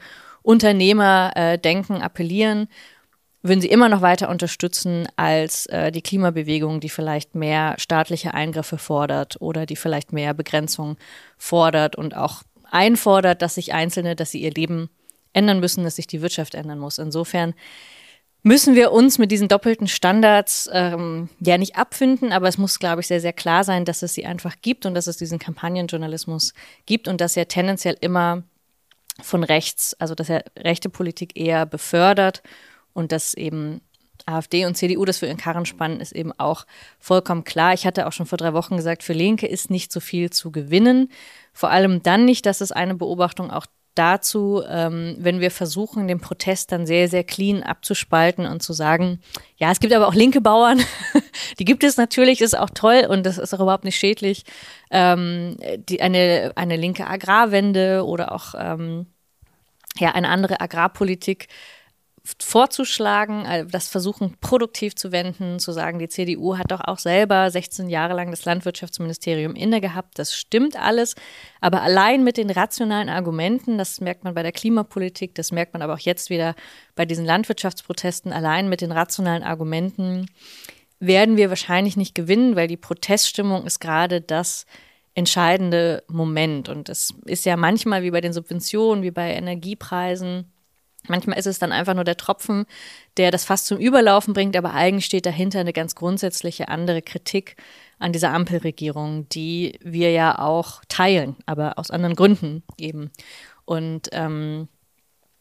Unternehmerdenken 0.47 1.97
äh, 1.97 2.05
appellieren, 2.05 2.69
würden 3.43 3.61
sie 3.61 3.69
immer 3.69 3.89
noch 3.89 4.01
weiter 4.01 4.29
unterstützen 4.29 5.09
als 5.17 5.67
äh, 5.67 5.91
die 5.91 6.03
Klimabewegung, 6.03 6.81
die 6.81 6.89
vielleicht 6.89 7.35
mehr 7.35 7.75
staatliche 7.79 8.33
Eingriffe 8.33 8.79
fordert 8.79 9.41
oder 9.41 9.67
die 9.67 9.77
vielleicht 9.77 10.13
mehr 10.13 10.35
Begrenzung 10.35 10.97
fordert 11.37 11.97
und 11.97 12.17
auch 12.17 12.43
einfordert, 12.71 13.43
dass 13.43 13.57
sich 13.57 13.75
Einzelne, 13.75 14.15
dass 14.15 14.31
sie 14.31 14.41
ihr 14.41 14.53
Leben 14.53 14.89
ändern 15.33 15.61
müssen, 15.61 15.85
dass 15.85 15.97
sich 15.97 16.07
die 16.07 16.23
Wirtschaft 16.23 16.55
ändern 16.55 16.79
muss. 16.79 16.99
Insofern 16.99 17.55
müssen 18.43 18.77
wir 18.77 18.93
uns 18.93 19.19
mit 19.19 19.33
diesen 19.33 19.49
doppelten 19.49 19.89
Standards 19.89 20.71
ähm, 20.73 21.29
ja 21.41 21.59
nicht 21.59 21.77
abfinden, 21.77 22.33
aber 22.33 22.47
es 22.47 22.59
muss, 22.59 22.79
glaube 22.79 23.01
ich, 23.01 23.09
sehr, 23.09 23.21
sehr 23.21 23.33
klar 23.33 23.65
sein, 23.65 23.85
dass 23.85 24.03
es 24.03 24.15
sie 24.15 24.27
einfach 24.27 24.55
gibt 24.63 24.87
und 24.87 24.95
dass 24.95 25.09
es 25.09 25.17
diesen 25.17 25.41
Kampagnenjournalismus 25.41 26.55
gibt 26.87 27.09
und 27.09 27.21
dass 27.21 27.37
er 27.37 27.49
tendenziell 27.49 27.97
immer 28.01 28.45
von 29.23 29.45
rechts, 29.45 29.95
also 29.99 30.15
dass 30.15 30.29
er 30.29 30.45
rechte 30.59 30.89
Politik 30.89 31.39
eher 31.39 31.67
befördert 31.67 32.43
und 32.93 33.13
dass 33.13 33.35
eben 33.35 33.81
AfD 34.27 34.65
und 34.65 34.77
CDU 34.77 35.05
das 35.05 35.19
für 35.19 35.27
ihren 35.27 35.37
Karren 35.37 35.67
spannen, 35.67 36.01
ist 36.01 36.13
eben 36.13 36.33
auch 36.33 36.67
vollkommen 36.99 37.45
klar. 37.45 37.75
Ich 37.75 37.87
hatte 37.87 38.07
auch 38.07 38.13
schon 38.13 38.27
vor 38.27 38.39
drei 38.39 38.53
Wochen 38.55 38.77
gesagt, 38.77 39.03
für 39.03 39.13
Linke 39.13 39.47
ist 39.47 39.71
nicht 39.71 39.93
so 39.93 40.01
viel 40.01 40.31
zu 40.31 40.51
gewinnen. 40.51 41.11
Vor 41.53 41.71
allem 41.71 42.03
dann 42.03 42.25
nicht, 42.25 42.47
dass 42.47 42.61
es 42.61 42.73
eine 42.73 42.95
Beobachtung 42.95 43.51
auch 43.51 43.67
dazu, 43.99 44.63
ähm, 44.69 45.17
wenn 45.19 45.41
wir 45.41 45.51
versuchen, 45.51 46.07
den 46.07 46.21
Protest 46.21 46.71
dann 46.73 46.87
sehr, 46.87 47.09
sehr 47.09 47.25
clean 47.25 47.63
abzuspalten 47.63 48.47
und 48.47 48.63
zu 48.63 48.73
sagen, 48.73 49.21
ja, 49.57 49.73
es 49.73 49.81
gibt 49.81 49.93
aber 49.93 50.07
auch 50.07 50.15
linke 50.15 50.41
Bauern, 50.41 50.81
die 51.59 51.65
gibt 51.65 51.83
es 51.83 51.97
natürlich, 51.97 52.41
ist 52.41 52.57
auch 52.57 52.71
toll 52.71 53.07
und 53.09 53.25
das 53.25 53.39
ist 53.39 53.55
auch 53.55 53.61
überhaupt 53.61 53.85
nicht 53.85 53.97
schädlich. 53.97 54.45
Ähm, 54.91 55.57
die, 55.89 56.01
eine, 56.01 56.53
eine 56.55 56.77
linke 56.77 57.07
Agrarwende 57.07 58.05
oder 58.05 58.33
auch 58.33 58.55
ähm, 58.57 59.07
ja, 59.99 60.13
eine 60.13 60.29
andere 60.29 60.61
Agrarpolitik 60.61 61.49
vorzuschlagen, 62.41 63.45
äh, 63.45 63.67
das 63.67 63.89
versuchen 63.89 64.37
produktiv 64.41 64.95
zu 64.97 65.13
wenden, 65.13 65.59
zu 65.59 65.73
sagen, 65.73 65.99
die 65.99 66.09
CDU 66.09 66.59
hat 66.59 66.71
doch 66.71 66.81
auch 66.81 66.99
selber 66.99 67.51
16 67.51 67.89
Jahre 67.89 68.15
lang 68.15 68.31
das 68.31 68.45
Landwirtschaftsministerium 68.45 69.55
inne 69.55 69.81
gehabt. 69.81 70.19
Das 70.19 70.35
stimmt 70.35 70.77
alles. 70.77 71.15
Aber 71.61 71.83
allein 71.83 72.25
mit 72.25 72.37
den 72.37 72.51
rationalen 72.51 73.09
Argumenten, 73.09 73.79
das 73.79 74.01
merkt 74.01 74.25
man 74.25 74.35
bei 74.35 74.43
der 74.43 74.53
Klimapolitik, 74.53 75.35
das 75.35 75.53
merkt 75.53 75.73
man 75.73 75.83
aber 75.83 75.95
auch 75.95 76.01
jetzt 76.01 76.31
wieder 76.31 76.55
bei 76.95 77.05
diesen 77.05 77.25
Landwirtschaftsprotesten, 77.25 78.33
allein 78.33 78.69
mit 78.69 78.81
den 78.81 78.93
rationalen 78.93 79.43
Argumenten 79.43 80.27
werden 80.99 81.37
wir 81.37 81.51
wahrscheinlich 81.51 81.97
nicht 81.97 82.15
gewinnen, 82.15 82.57
weil 82.57 82.69
die 82.69 82.79
Proteststimmung 82.79 83.67
ist 83.67 83.81
gerade 83.81 84.21
das 84.21 84.67
entscheidende 85.15 86.03
Moment. 86.09 86.69
Und 86.69 86.89
es 86.89 87.13
ist 87.25 87.45
ja 87.45 87.57
manchmal 87.57 88.03
wie 88.03 88.11
bei 88.11 88.21
den 88.21 88.33
Subventionen, 88.33 89.03
wie 89.03 89.11
bei 89.11 89.33
Energiepreisen, 89.33 90.51
Manchmal 91.09 91.39
ist 91.39 91.47
es 91.47 91.59
dann 91.59 91.73
einfach 91.73 91.95
nur 91.95 92.05
der 92.05 92.17
Tropfen, 92.17 92.67
der 93.17 93.31
das 93.31 93.45
fast 93.45 93.67
zum 93.67 93.79
Überlaufen 93.79 94.35
bringt, 94.35 94.57
aber 94.57 94.75
eigentlich 94.75 95.07
steht 95.07 95.27
dahinter 95.27 95.61
eine 95.61 95.73
ganz 95.73 95.95
grundsätzliche 95.95 96.69
andere 96.69 97.03
Kritik 97.03 97.57
an 97.99 98.13
dieser 98.13 98.33
Ampelregierung, 98.33 99.29
die 99.31 99.79
wir 99.83 100.11
ja 100.11 100.39
auch 100.39 100.83
teilen, 100.89 101.37
aber 101.47 101.79
aus 101.79 101.91
anderen 101.91 102.17
Gründen 102.17 102.63
eben. 102.79 103.11
Und 103.65 104.09
ähm, 104.13 104.69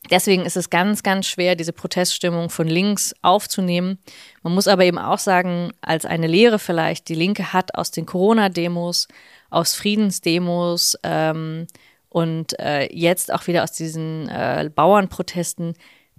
deswegen 0.09 0.45
ist 0.45 0.57
es 0.57 0.69
ganz, 0.69 1.03
ganz 1.03 1.27
schwer, 1.27 1.55
diese 1.55 1.73
Proteststimmung 1.73 2.49
von 2.49 2.67
links 2.67 3.13
aufzunehmen. 3.21 3.99
Man 4.43 4.53
muss 4.53 4.67
aber 4.67 4.85
eben 4.85 4.97
auch 4.97 5.19
sagen, 5.19 5.71
als 5.81 6.05
eine 6.05 6.27
Lehre 6.27 6.59
vielleicht, 6.59 7.09
die 7.09 7.15
Linke 7.15 7.53
hat 7.53 7.75
aus 7.75 7.91
den 7.91 8.05
Corona-Demos, 8.05 9.07
aus 9.49 9.75
Friedensdemos, 9.75 10.97
ähm, 11.03 11.67
und 12.15 12.57
äh, 12.61 12.87
jetzt 12.93 13.33
auch 13.33 13.45
wieder 13.45 13.61
aus 13.61 13.73
diesen 13.73 14.29
äh, 14.29 14.69
Bauernprotesten 14.73 15.73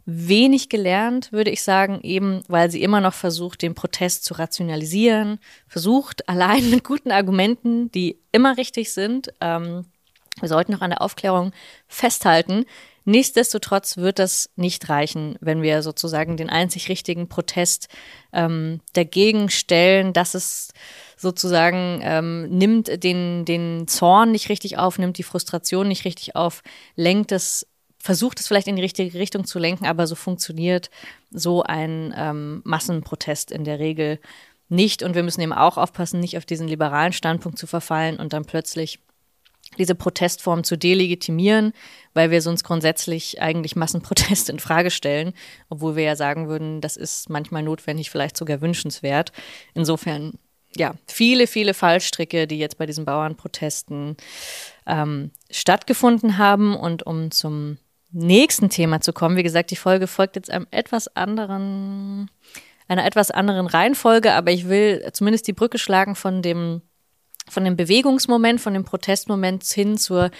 wenig 0.04 0.68
gelernt, 0.68 1.32
würde 1.32 1.48
ich 1.48 1.62
sagen, 1.62 2.00
eben 2.02 2.42
weil 2.48 2.70
sie 2.70 2.82
immer 2.82 3.00
noch 3.00 3.14
versucht, 3.14 3.62
den 3.62 3.74
Protest 3.74 4.26
zu 4.26 4.34
rationalisieren, 4.34 5.38
versucht 5.66 6.28
allein 6.28 6.68
mit 6.70 6.84
guten 6.84 7.12
Argumenten, 7.12 7.90
die 7.92 8.18
immer 8.30 8.58
richtig 8.58 8.92
sind. 8.92 9.32
Ähm, 9.40 9.86
wir 10.38 10.50
sollten 10.50 10.72
noch 10.72 10.82
an 10.82 10.90
der 10.90 11.00
Aufklärung 11.00 11.52
festhalten. 11.88 12.66
Nichtsdestotrotz 13.06 13.96
wird 13.96 14.18
das 14.18 14.50
nicht 14.54 14.90
reichen, 14.90 15.38
wenn 15.40 15.62
wir 15.62 15.80
sozusagen 15.80 16.36
den 16.36 16.50
einzig 16.50 16.90
richtigen 16.90 17.30
Protest 17.30 17.88
ähm, 18.34 18.82
dagegen 18.92 19.48
stellen, 19.48 20.12
dass 20.12 20.34
es 20.34 20.74
sozusagen 21.16 22.00
ähm, 22.02 22.48
nimmt 22.50 23.02
den, 23.02 23.44
den 23.44 23.88
Zorn 23.88 24.32
nicht 24.32 24.48
richtig 24.48 24.78
auf, 24.78 24.98
nimmt 24.98 25.18
die 25.18 25.22
Frustration 25.22 25.88
nicht 25.88 26.04
richtig 26.04 26.36
auf, 26.36 26.62
lenkt 26.94 27.32
es, 27.32 27.66
versucht 27.98 28.38
es 28.38 28.46
vielleicht 28.46 28.68
in 28.68 28.76
die 28.76 28.82
richtige 28.82 29.18
Richtung 29.18 29.46
zu 29.46 29.58
lenken, 29.58 29.86
aber 29.86 30.06
so 30.06 30.14
funktioniert 30.14 30.90
so 31.30 31.62
ein 31.62 32.14
ähm, 32.16 32.60
Massenprotest 32.64 33.50
in 33.50 33.64
der 33.64 33.78
Regel 33.78 34.20
nicht. 34.68 35.02
Und 35.02 35.14
wir 35.14 35.22
müssen 35.22 35.40
eben 35.40 35.52
auch 35.52 35.78
aufpassen, 35.78 36.20
nicht 36.20 36.36
auf 36.36 36.44
diesen 36.44 36.68
liberalen 36.68 37.12
Standpunkt 37.12 37.58
zu 37.58 37.66
verfallen 37.66 38.18
und 38.18 38.32
dann 38.32 38.44
plötzlich 38.44 39.00
diese 39.78 39.94
Protestform 39.94 40.64
zu 40.64 40.76
delegitimieren, 40.76 41.72
weil 42.14 42.30
wir 42.30 42.40
sonst 42.40 42.62
grundsätzlich 42.62 43.40
eigentlich 43.42 43.74
Massenproteste 43.76 44.52
in 44.52 44.60
Frage 44.60 44.90
stellen, 44.90 45.32
obwohl 45.68 45.96
wir 45.96 46.04
ja 46.04 46.16
sagen 46.16 46.48
würden, 46.48 46.80
das 46.80 46.96
ist 46.96 47.28
manchmal 47.30 47.62
notwendig, 47.62 48.10
vielleicht 48.10 48.36
sogar 48.36 48.60
wünschenswert. 48.60 49.32
Insofern 49.74 50.38
ja, 50.76 50.94
viele, 51.06 51.46
viele 51.46 51.74
Fallstricke, 51.74 52.46
die 52.46 52.58
jetzt 52.58 52.78
bei 52.78 52.86
diesen 52.86 53.04
Bauernprotesten 53.04 54.16
ähm, 54.86 55.30
stattgefunden 55.50 56.38
haben. 56.38 56.76
Und 56.76 57.04
um 57.04 57.30
zum 57.30 57.78
nächsten 58.12 58.68
Thema 58.68 59.00
zu 59.00 59.12
kommen, 59.12 59.36
wie 59.36 59.42
gesagt, 59.42 59.70
die 59.70 59.76
Folge 59.76 60.06
folgt 60.06 60.36
jetzt 60.36 60.50
einem 60.50 60.66
etwas 60.70 61.08
anderen, 61.16 62.30
einer 62.88 63.04
etwas 63.04 63.30
anderen 63.30 63.66
Reihenfolge, 63.66 64.32
aber 64.32 64.52
ich 64.52 64.68
will 64.68 65.08
zumindest 65.12 65.46
die 65.48 65.52
Brücke 65.52 65.78
schlagen 65.78 66.14
von 66.14 66.42
dem, 66.42 66.82
von 67.48 67.64
dem 67.64 67.76
Bewegungsmoment, 67.76 68.60
von 68.60 68.74
dem 68.74 68.84
Protestmoment 68.84 69.64
hin 69.64 69.98
zur 69.98 70.30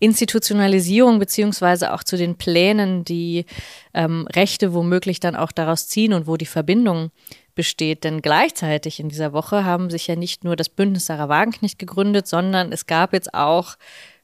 Institutionalisierung 0.00 1.18
beziehungsweise 1.18 1.92
auch 1.92 2.04
zu 2.04 2.16
den 2.16 2.36
Plänen, 2.36 3.04
die 3.04 3.46
ähm, 3.94 4.28
Rechte 4.32 4.72
womöglich 4.72 5.18
dann 5.18 5.34
auch 5.34 5.50
daraus 5.50 5.88
ziehen 5.88 6.12
und 6.12 6.28
wo 6.28 6.36
die 6.36 6.46
Verbindung 6.46 7.10
besteht. 7.58 8.04
Denn 8.04 8.22
gleichzeitig 8.22 9.00
in 9.00 9.08
dieser 9.08 9.32
Woche 9.32 9.64
haben 9.64 9.90
sich 9.90 10.06
ja 10.06 10.14
nicht 10.14 10.44
nur 10.44 10.54
das 10.54 10.68
Bündnis 10.68 11.06
Sarah 11.06 11.28
Wagenknecht 11.28 11.76
gegründet, 11.76 12.28
sondern 12.28 12.70
es 12.70 12.86
gab 12.86 13.12
jetzt 13.12 13.34
auch, 13.34 13.74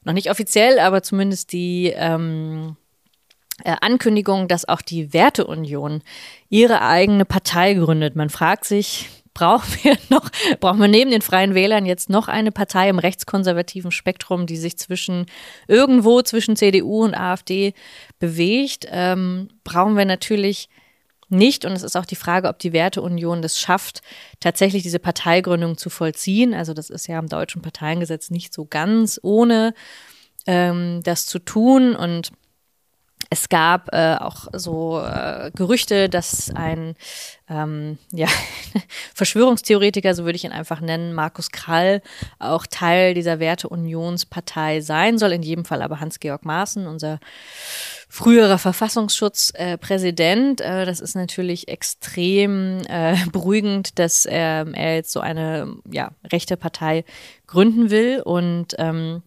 noch 0.05 0.13
nicht 0.13 0.31
offiziell, 0.31 0.79
aber 0.79 1.03
zumindest 1.03 1.51
die 1.51 1.91
ähm, 1.97 2.77
äh, 3.65 3.75
Ankündigung, 3.81 4.47
dass 4.47 4.69
auch 4.69 4.81
die 4.81 5.11
Werteunion 5.11 6.01
ihre 6.49 6.81
eigene 6.81 7.25
Partei 7.25 7.73
gründet. 7.73 8.15
Man 8.15 8.29
fragt 8.29 8.63
sich, 8.63 9.09
brauchen 9.33 9.67
wir 9.83 9.97
noch, 10.09 10.29
brauchen 10.61 10.79
wir 10.79 10.87
neben 10.87 11.11
den 11.11 11.21
Freien 11.21 11.55
Wählern 11.55 11.85
jetzt 11.85 12.09
noch 12.09 12.29
eine 12.29 12.53
Partei 12.53 12.87
im 12.87 12.99
rechtskonservativen 12.99 13.91
Spektrum, 13.91 14.45
die 14.45 14.55
sich 14.55 14.77
zwischen 14.77 15.25
irgendwo 15.67 16.21
zwischen 16.21 16.55
CDU 16.55 17.03
und 17.03 17.15
AfD 17.15 17.73
bewegt? 18.17 18.87
Ähm, 18.89 19.49
brauchen 19.65 19.97
wir 19.97 20.05
natürlich 20.05 20.69
nicht. 21.29 21.65
Und 21.65 21.71
es 21.73 21.83
ist 21.83 21.95
auch 21.95 22.05
die 22.05 22.15
Frage, 22.15 22.47
ob 22.47 22.59
die 22.59 22.73
Werteunion 22.73 23.41
das 23.41 23.59
schafft, 23.59 24.01
tatsächlich 24.39 24.83
diese 24.83 24.99
Parteigründung 24.99 25.77
zu 25.77 25.89
vollziehen. 25.89 26.53
Also 26.53 26.73
das 26.73 26.89
ist 26.89 27.07
ja 27.07 27.19
im 27.19 27.27
deutschen 27.27 27.61
Parteiengesetz 27.61 28.29
nicht 28.29 28.53
so 28.53 28.65
ganz 28.65 29.19
ohne 29.23 29.73
ähm, 30.45 31.01
das 31.03 31.25
zu 31.25 31.39
tun. 31.39 31.95
Und 31.95 32.31
es 33.29 33.49
gab 33.49 33.93
äh, 33.93 34.15
auch 34.19 34.47
so 34.53 35.01
äh, 35.01 35.51
Gerüchte, 35.55 36.09
dass 36.09 36.51
ein 36.53 36.95
ähm, 37.49 37.97
ja, 38.11 38.27
Verschwörungstheoretiker, 39.13 40.13
so 40.13 40.25
würde 40.25 40.35
ich 40.35 40.45
ihn 40.45 40.51
einfach 40.51 40.81
nennen, 40.81 41.13
Markus 41.13 41.51
Krall, 41.51 42.01
auch 42.39 42.65
Teil 42.65 43.13
dieser 43.13 43.39
Werteunionspartei 43.39 44.81
sein 44.81 45.17
soll. 45.17 45.31
In 45.31 45.43
jedem 45.43 45.65
Fall 45.65 45.81
aber 45.81 45.99
Hans-Georg 45.99 46.45
Maaßen, 46.45 46.87
unser 46.87 47.19
früherer 48.09 48.57
Verfassungsschutzpräsident. 48.57 50.61
Äh, 50.61 50.83
äh, 50.83 50.85
das 50.85 51.01
ist 51.01 51.15
natürlich 51.15 51.67
extrem 51.67 52.81
äh, 52.87 53.17
beruhigend, 53.31 53.99
dass 53.99 54.25
er, 54.25 54.67
er 54.73 54.95
jetzt 54.95 55.11
so 55.11 55.19
eine 55.19 55.75
ja, 55.91 56.11
rechte 56.31 56.57
Partei 56.57 57.03
gründen 57.47 57.89
will 57.89 58.21
und 58.23 58.75
ähm, 58.77 59.23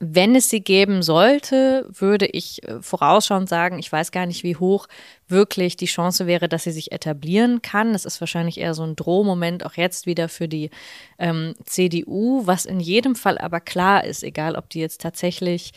wenn 0.00 0.34
es 0.34 0.50
sie 0.50 0.60
geben 0.60 1.02
sollte, 1.02 1.86
würde 1.88 2.26
ich 2.26 2.62
äh, 2.64 2.82
vorausschauend 2.82 3.48
sagen, 3.48 3.78
ich 3.78 3.90
weiß 3.90 4.10
gar 4.10 4.26
nicht, 4.26 4.42
wie 4.42 4.56
hoch 4.56 4.86
wirklich 5.28 5.76
die 5.76 5.86
Chance 5.86 6.26
wäre, 6.26 6.48
dass 6.48 6.64
sie 6.64 6.72
sich 6.72 6.92
etablieren 6.92 7.62
kann. 7.62 7.94
Es 7.94 8.04
ist 8.04 8.20
wahrscheinlich 8.20 8.58
eher 8.58 8.74
so 8.74 8.82
ein 8.82 8.96
Drohmoment 8.96 9.64
auch 9.64 9.74
jetzt 9.74 10.06
wieder 10.06 10.28
für 10.28 10.48
die 10.48 10.70
ähm, 11.18 11.54
CDU, 11.64 12.46
was 12.46 12.66
in 12.66 12.80
jedem 12.80 13.14
Fall 13.14 13.38
aber 13.38 13.60
klar 13.60 14.04
ist, 14.04 14.22
egal 14.24 14.56
ob 14.56 14.68
die 14.68 14.80
jetzt 14.80 15.00
tatsächlich 15.00 15.72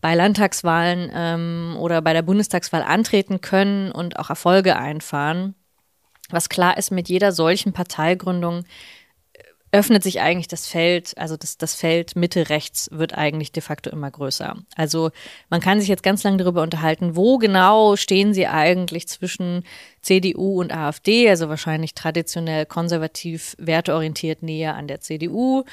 bei 0.00 0.14
Landtagswahlen 0.14 1.10
ähm, 1.12 1.76
oder 1.78 2.00
bei 2.02 2.12
der 2.12 2.22
Bundestagswahl 2.22 2.82
antreten 2.82 3.40
können 3.40 3.92
und 3.92 4.18
auch 4.18 4.30
Erfolge 4.30 4.76
einfahren. 4.76 5.54
Was 6.30 6.48
klar 6.48 6.78
ist, 6.78 6.90
mit 6.90 7.08
jeder 7.08 7.32
solchen 7.32 7.72
Parteigründung 7.72 8.64
öffnet 9.72 10.02
sich 10.02 10.20
eigentlich 10.20 10.48
das 10.48 10.66
Feld, 10.66 11.16
also 11.16 11.36
das, 11.36 11.56
das 11.56 11.74
Feld 11.74 12.16
Mitte 12.16 12.48
rechts 12.48 12.88
wird 12.92 13.16
eigentlich 13.16 13.52
de 13.52 13.62
facto 13.62 13.88
immer 13.90 14.10
größer. 14.10 14.56
Also 14.74 15.10
man 15.48 15.60
kann 15.60 15.78
sich 15.78 15.88
jetzt 15.88 16.02
ganz 16.02 16.24
lange 16.24 16.38
darüber 16.38 16.62
unterhalten, 16.62 17.14
wo 17.14 17.38
genau 17.38 17.94
stehen 17.94 18.34
sie 18.34 18.48
eigentlich 18.48 19.06
zwischen 19.06 19.64
CDU 20.02 20.60
und 20.60 20.72
AfD, 20.72 21.28
also 21.28 21.48
wahrscheinlich 21.48 21.94
traditionell 21.94 22.66
konservativ 22.66 23.54
werteorientiert 23.58 24.42
näher 24.42 24.74
an 24.74 24.88
der 24.88 25.00
CDU. 25.00 25.64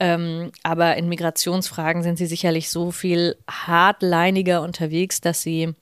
Ähm, 0.00 0.50
aber 0.64 0.96
in 0.96 1.08
Migrationsfragen 1.08 2.02
sind 2.02 2.18
sie 2.18 2.26
sicherlich 2.26 2.70
so 2.70 2.90
viel 2.90 3.36
hardliniger 3.48 4.62
unterwegs, 4.62 5.20
dass 5.20 5.42
sie 5.42 5.74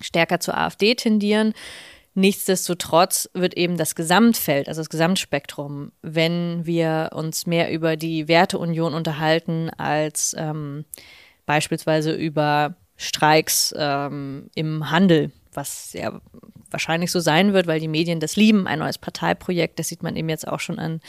stärker 0.00 0.40
zur 0.40 0.56
AfD 0.56 0.94
tendieren. 0.96 1.54
Nichtsdestotrotz 2.18 3.28
wird 3.34 3.58
eben 3.58 3.76
das 3.76 3.94
Gesamtfeld, 3.94 4.68
also 4.68 4.80
das 4.80 4.88
Gesamtspektrum, 4.88 5.92
wenn 6.00 6.64
wir 6.64 7.10
uns 7.12 7.44
mehr 7.44 7.70
über 7.70 7.96
die 7.96 8.26
Werteunion 8.26 8.94
unterhalten 8.94 9.68
als 9.76 10.34
ähm, 10.38 10.86
beispielsweise 11.44 12.12
über 12.12 12.74
Streiks 12.96 13.74
ähm, 13.76 14.48
im 14.54 14.90
Handel, 14.90 15.30
was 15.52 15.92
ja 15.92 16.18
wahrscheinlich 16.70 17.12
so 17.12 17.20
sein 17.20 17.52
wird, 17.52 17.66
weil 17.66 17.80
die 17.80 17.86
Medien 17.86 18.18
das 18.18 18.34
lieben, 18.36 18.66
ein 18.66 18.78
neues 18.78 18.96
Parteiprojekt, 18.96 19.78
das 19.78 19.88
sieht 19.88 20.02
man 20.02 20.16
eben 20.16 20.30
jetzt 20.30 20.48
auch 20.48 20.60
schon 20.60 20.78
an, 20.78 21.02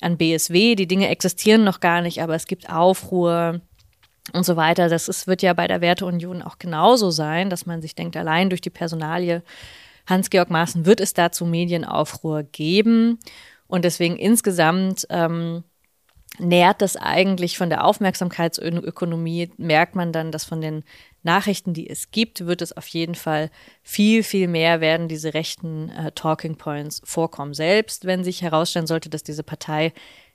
an 0.00 0.16
BSW. 0.16 0.74
Die 0.74 0.88
Dinge 0.88 1.10
existieren 1.10 1.62
noch 1.62 1.78
gar 1.78 2.02
nicht, 2.02 2.24
aber 2.24 2.34
es 2.34 2.46
gibt 2.48 2.70
Aufruhr 2.70 3.60
und 4.32 4.44
so 4.44 4.56
weiter. 4.56 4.88
Das 4.88 5.08
ist, 5.08 5.28
wird 5.28 5.42
ja 5.42 5.52
bei 5.52 5.68
der 5.68 5.80
Werteunion 5.80 6.42
auch 6.42 6.58
genauso 6.58 7.12
sein, 7.12 7.50
dass 7.50 7.66
man 7.66 7.82
sich 7.82 7.94
denkt, 7.94 8.16
allein 8.16 8.50
durch 8.50 8.60
die 8.60 8.70
Personalie 8.70 9.44
Hans-Georg 10.06 10.50
Maaßen 10.50 10.86
wird 10.86 11.00
es 11.00 11.14
dazu 11.14 11.44
Medienaufruhr 11.44 12.42
geben. 12.42 13.18
Und 13.66 13.84
deswegen 13.84 14.16
insgesamt 14.16 15.06
ähm, 15.10 15.64
nährt 16.38 16.82
das 16.82 16.96
eigentlich 16.96 17.58
von 17.58 17.70
der 17.70 17.84
Aufmerksamkeitsökonomie, 17.84 19.50
merkt 19.56 19.94
man 19.94 20.12
dann, 20.12 20.32
dass 20.32 20.44
von 20.44 20.60
den 20.60 20.84
Nachrichten, 21.22 21.74
die 21.74 21.88
es 21.88 22.10
gibt, 22.10 22.46
wird 22.46 22.62
es 22.62 22.76
auf 22.76 22.86
jeden 22.88 23.14
Fall 23.14 23.50
viel, 23.82 24.22
viel 24.22 24.48
mehr 24.48 24.80
werden 24.80 25.08
diese 25.08 25.34
rechten 25.34 25.90
äh, 25.90 26.12
Talking 26.12 26.56
Points 26.56 27.02
vorkommen. 27.04 27.54
Selbst 27.54 28.06
wenn 28.06 28.24
sich 28.24 28.42
herausstellen 28.42 28.86
sollte, 28.86 29.10
dass 29.10 29.22
diese 29.22 29.42
Partei 29.42 29.92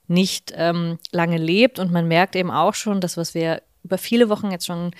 nicht 0.08 0.52
ähm, 0.56 0.98
lange 1.10 1.38
lebt. 1.38 1.78
Und 1.78 1.92
man 1.92 2.06
merkt 2.06 2.36
eben 2.36 2.50
auch 2.50 2.74
schon, 2.74 3.00
dass 3.00 3.16
was 3.16 3.34
wir 3.34 3.62
über 3.82 3.98
viele 3.98 4.28
Wochen 4.28 4.50
jetzt 4.50 4.66
schon 4.66 4.92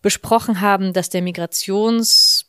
besprochen 0.00 0.60
haben, 0.60 0.92
dass 0.92 1.10
der 1.10 1.22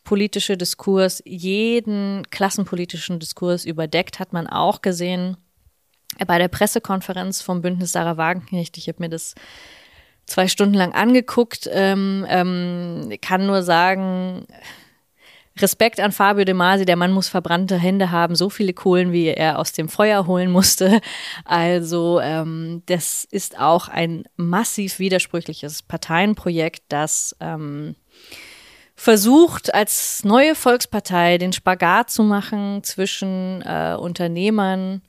migrationspolitische 0.04 0.58
Diskurs 0.58 1.22
jeden 1.26 2.30
klassenpolitischen 2.30 3.20
Diskurs 3.20 3.66
überdeckt, 3.66 4.20
hat 4.20 4.34
man 4.34 4.48
auch 4.48 4.82
gesehen 4.82 5.38
bei 6.28 6.38
der 6.38 6.50
Pressekonferenz 6.50 7.42
vom 7.42 7.62
Bündnis 7.62 7.94
Sarah 7.94 8.18
Wagenknecht. 8.18 8.78
Ich 8.78 8.88
habe 8.88 9.02
mir 9.02 9.10
das 9.10 9.34
zwei 10.26 10.48
Stunden 10.48 10.76
lang 10.76 10.94
angeguckt, 10.94 11.70
ähm, 11.72 12.26
ähm, 12.30 13.13
kann 13.22 13.48
nur 13.48 13.63
sagen, 13.63 14.46
Respekt 15.60 16.00
an 16.00 16.12
Fabio 16.12 16.46
De 16.46 16.54
Masi, 16.54 16.86
der 16.86 16.96
Mann 16.96 17.12
muss 17.12 17.30
verbrannte 17.30 17.78
Hände 17.78 18.10
haben, 18.10 18.36
so 18.36 18.50
viele 18.50 18.74
Kohlen, 18.74 19.12
wie 19.12 19.28
er 19.28 19.60
aus 19.60 19.72
dem 19.72 19.88
Feuer 19.88 20.26
holen 20.26 20.52
musste. 20.52 21.00
Also 21.46 22.20
ähm, 22.20 22.82
das 22.88 23.24
ist 23.24 23.60
auch 23.60 23.88
ein 23.88 24.24
massiv 24.36 25.00
widersprüchliches 25.00 25.84
Parteienprojekt, 25.84 26.84
das 26.89 27.36
ähm, 27.39 27.96
versucht, 29.04 29.74
als 29.74 30.24
neue 30.24 30.56
Volkspartei 30.56 31.38
den 31.38 31.52
Spagat 31.52 32.10
zu 32.10 32.24
machen 32.24 32.84
zwischen 32.84 33.62
äh, 33.62 33.98
Unternehmern, 34.00 35.02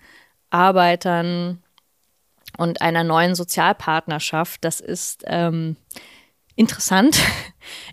Arbeitern 0.50 1.62
und 2.58 2.82
einer 2.82 3.04
neuen 3.04 3.36
Sozialpartnerschaft. 3.36 4.64
Das 4.64 4.80
ist 4.80 5.22
ähm, 5.26 5.76
interessant. 6.56 7.18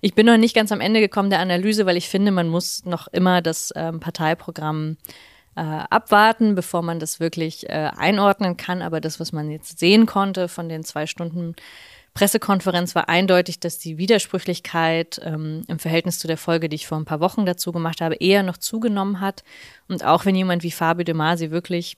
Ich 0.02 0.16
bin 0.16 0.26
noch 0.26 0.36
nicht 0.36 0.54
ganz 0.54 0.74
am 0.74 0.82
Ende 0.82 1.00
gekommen 1.00 1.30
der 1.30 1.40
Analyse, 1.40 1.86
weil 1.86 1.96
ich 1.96 2.10
finde, 2.10 2.32
man 2.32 2.50
muss 2.50 2.84
noch 2.84 3.08
immer 3.08 3.42
das 3.42 3.72
ähm, 3.78 4.02
Parteiprogramm 4.02 4.98
äh, 5.56 5.62
abwarten, 5.62 6.56
bevor 6.56 6.82
man 6.82 7.00
das 7.00 7.22
wirklich 7.22 7.70
äh, 7.70 7.90
einordnen 7.96 8.58
kann. 8.58 8.82
Aber 8.82 9.00
das, 9.00 9.22
was 9.22 9.32
man 9.32 9.50
jetzt 9.50 9.80
sehen 9.80 10.08
konnte 10.08 10.50
von 10.50 10.68
den 10.68 10.84
zwei 10.84 11.08
Stunden 11.08 11.56
Pressekonferenz, 12.14 12.94
war 12.94 13.08
eindeutig, 13.08 13.60
dass 13.60 13.78
die 13.78 13.98
Widersprüchlichkeit 13.98 15.22
ähm, 15.24 15.64
im 15.68 15.80
Verhältnis 15.80 16.20
zu 16.20 16.28
der 16.28 16.38
Folge, 16.38 16.68
die 16.68 16.76
ich 16.76 16.88
vor 16.88 16.98
ein 16.98 17.06
paar 17.06 17.22
Wochen 17.22 17.46
dazu 17.46 17.72
gemacht 17.72 18.02
habe, 18.02 18.16
eher 18.16 18.44
noch 18.44 18.58
zugenommen 18.58 19.22
hat. 19.22 19.44
Und 19.88 20.04
auch 20.04 20.26
wenn 20.26 20.36
jemand 20.36 20.64
wie 20.64 20.72
Fabio 20.72 21.06
De 21.06 21.14
Masi 21.14 21.52
wirklich 21.52 21.96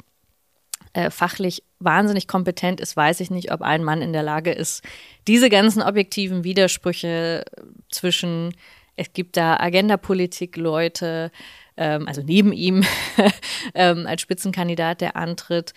äh, 0.93 1.10
fachlich 1.10 1.63
wahnsinnig 1.80 2.28
kompetent 2.28 2.80
ist, 2.80 2.95
weiß 2.95 3.19
ich 3.19 3.32
nicht, 3.32 3.52
ob 3.52 3.62
ein 3.63 3.84
Mann 3.84 4.02
in 4.02 4.13
der 4.13 4.23
Lage 4.23 4.52
ist, 4.52 4.84
diese 5.28 5.49
ganzen 5.49 5.82
objektiven 5.82 6.43
Widersprüche 6.43 7.43
zwischen, 7.89 8.56
es 8.95 9.12
gibt 9.13 9.36
da 9.36 9.58
Agendapolitik-Leute, 9.58 11.32
ähm, 11.76 12.08
also 12.08 12.21
neben 12.23 12.54
ihm 12.54 12.84
ähm, 13.73 14.06
als 14.06 14.21
Spitzenkandidat, 14.21 15.02
der 15.02 15.15
antritt, 15.15 15.73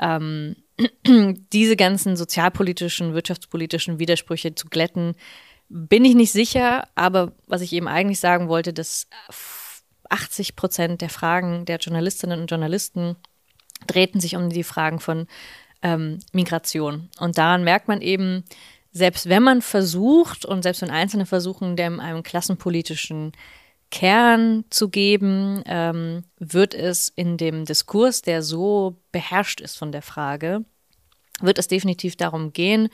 ähm, 0.00 0.54
diese 1.52 1.76
ganzen 1.76 2.16
sozialpolitischen, 2.16 3.14
wirtschaftspolitischen 3.14 3.98
Widersprüche 3.98 4.54
zu 4.54 4.68
glätten, 4.68 5.14
bin 5.68 6.04
ich 6.04 6.14
nicht 6.14 6.32
sicher. 6.32 6.88
Aber 6.94 7.32
was 7.46 7.60
ich 7.60 7.72
eben 7.72 7.88
eigentlich 7.88 8.20
sagen 8.20 8.48
wollte, 8.48 8.72
dass 8.72 9.08
80 10.08 10.56
Prozent 10.56 11.00
der 11.00 11.10
Fragen 11.10 11.64
der 11.64 11.78
Journalistinnen 11.78 12.40
und 12.40 12.50
Journalisten 12.50 13.16
drehten 13.86 14.20
sich 14.20 14.36
um 14.36 14.50
die 14.50 14.64
Fragen 14.64 15.00
von 15.00 15.26
ähm, 15.82 16.18
Migration. 16.32 17.08
Und 17.18 17.38
daran 17.38 17.64
merkt 17.64 17.88
man 17.88 18.02
eben, 18.02 18.44
selbst 18.92 19.28
wenn 19.28 19.42
man 19.42 19.62
versucht 19.62 20.44
und 20.44 20.62
selbst 20.62 20.82
wenn 20.82 20.90
Einzelne 20.90 21.26
versuchen, 21.26 21.76
dem 21.76 22.00
einem 22.00 22.22
klassenpolitischen 22.22 23.32
Kern 23.90 24.64
zu 24.70 24.88
geben, 24.88 25.62
ähm, 25.66 26.24
wird 26.38 26.74
es 26.74 27.08
in 27.08 27.36
dem 27.36 27.64
Diskurs, 27.64 28.22
der 28.22 28.42
so 28.42 28.96
beherrscht 29.12 29.60
ist 29.60 29.76
von 29.76 29.92
der 29.92 30.02
Frage, 30.02 30.64
wird 31.40 31.58
es 31.58 31.68
definitiv 31.68 32.16
darum 32.16 32.52
gehen. 32.52 32.88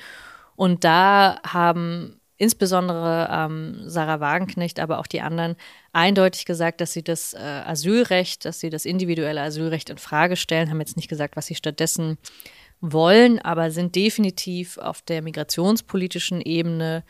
Und 0.56 0.84
da 0.84 1.38
haben 1.46 2.20
insbesondere 2.38 3.28
ähm, 3.30 3.82
Sarah 3.86 4.20
Wagenknecht, 4.20 4.80
aber 4.80 4.98
auch 4.98 5.06
die 5.06 5.20
anderen 5.20 5.56
eindeutig 5.92 6.44
gesagt, 6.44 6.80
dass 6.80 6.92
sie 6.92 7.02
das 7.02 7.34
äh, 7.34 7.38
Asylrecht, 7.38 8.44
dass 8.44 8.60
sie 8.60 8.70
das 8.70 8.84
individuelle 8.84 9.40
Asylrecht 9.42 9.90
in 9.90 9.98
Frage 9.98 10.36
stellen, 10.36 10.70
haben 10.70 10.80
jetzt 10.80 10.96
nicht 10.96 11.08
gesagt, 11.08 11.36
was 11.36 11.46
sie 11.46 11.54
stattdessen 11.54 12.18
wollen, 12.80 13.38
aber 13.38 13.70
sind 13.70 13.94
definitiv 13.94 14.76
auf 14.78 15.00
der 15.02 15.22
migrationspolitischen 15.22 16.42
Ebene 16.42 17.04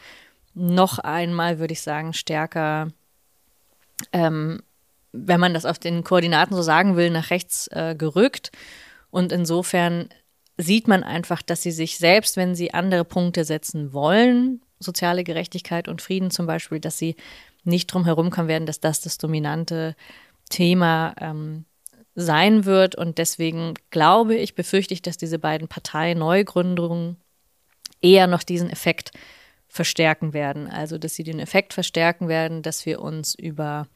noch 0.54 0.98
einmal, 0.98 1.58
würde 1.58 1.72
ich 1.72 1.82
sagen, 1.82 2.12
stärker, 2.12 2.88
ähm, 4.12 4.60
wenn 5.12 5.40
man 5.40 5.54
das 5.54 5.64
auf 5.64 5.78
den 5.78 6.04
Koordinaten 6.04 6.54
so 6.54 6.62
sagen 6.62 6.96
will, 6.96 7.10
nach 7.10 7.30
rechts 7.30 7.68
äh, 7.68 7.94
gerückt. 7.96 8.52
Und 9.10 9.32
insofern 9.32 10.08
sieht 10.58 10.88
man 10.88 11.02
einfach, 11.02 11.42
dass 11.42 11.62
sie 11.62 11.70
sich 11.70 11.98
selbst, 11.98 12.36
wenn 12.36 12.54
sie 12.54 12.74
andere 12.74 13.04
Punkte 13.04 13.44
setzen 13.44 13.92
wollen, 13.92 14.62
soziale 14.78 15.24
Gerechtigkeit 15.24 15.88
und 15.88 16.02
Frieden 16.02 16.30
zum 16.30 16.46
Beispiel, 16.46 16.80
dass 16.80 16.98
sie 16.98 17.16
nicht 17.64 17.86
drum 17.88 18.04
herum 18.04 18.30
kommen 18.30 18.48
werden, 18.48 18.66
dass 18.66 18.80
das 18.80 19.00
das 19.00 19.18
dominante 19.18 19.96
Thema 20.50 21.14
ähm, 21.20 21.64
sein 22.14 22.64
wird. 22.64 22.94
Und 22.94 23.18
deswegen 23.18 23.74
glaube 23.90 24.36
ich, 24.36 24.54
befürchte 24.54 24.94
ich, 24.94 25.02
dass 25.02 25.16
diese 25.16 25.38
beiden 25.38 25.68
Parteineugründungen 25.68 27.16
eher 28.00 28.26
noch 28.26 28.42
diesen 28.42 28.70
Effekt 28.70 29.10
verstärken 29.76 30.32
werden. 30.32 30.68
Also, 30.68 30.98
dass 30.98 31.14
sie 31.14 31.22
den 31.22 31.38
Effekt 31.38 31.72
verstärken 31.72 32.28
werden, 32.28 32.62
dass 32.62 32.84
wir 32.86 33.00
uns 33.00 33.34
über 33.34 33.86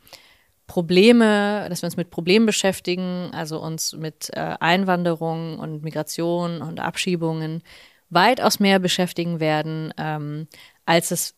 Probleme, 0.68 1.66
dass 1.68 1.82
wir 1.82 1.88
uns 1.88 1.96
mit 1.96 2.10
Problemen 2.10 2.46
beschäftigen, 2.46 3.30
also 3.32 3.60
uns 3.60 3.92
mit 3.92 4.30
äh, 4.34 4.54
Einwanderung 4.60 5.58
und 5.58 5.82
Migration 5.82 6.62
und 6.62 6.78
Abschiebungen 6.78 7.64
weitaus 8.08 8.60
mehr 8.60 8.78
beschäftigen 8.78 9.40
werden, 9.40 9.92
ähm, 9.96 10.46
als 10.86 11.10
es, 11.10 11.34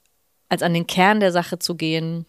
als 0.51 0.63
an 0.63 0.75
den 0.75 0.87
Kern 0.87 1.21
der 1.21 1.33
Sache 1.33 1.59
zu 1.59 1.77
gehen. 1.77 2.27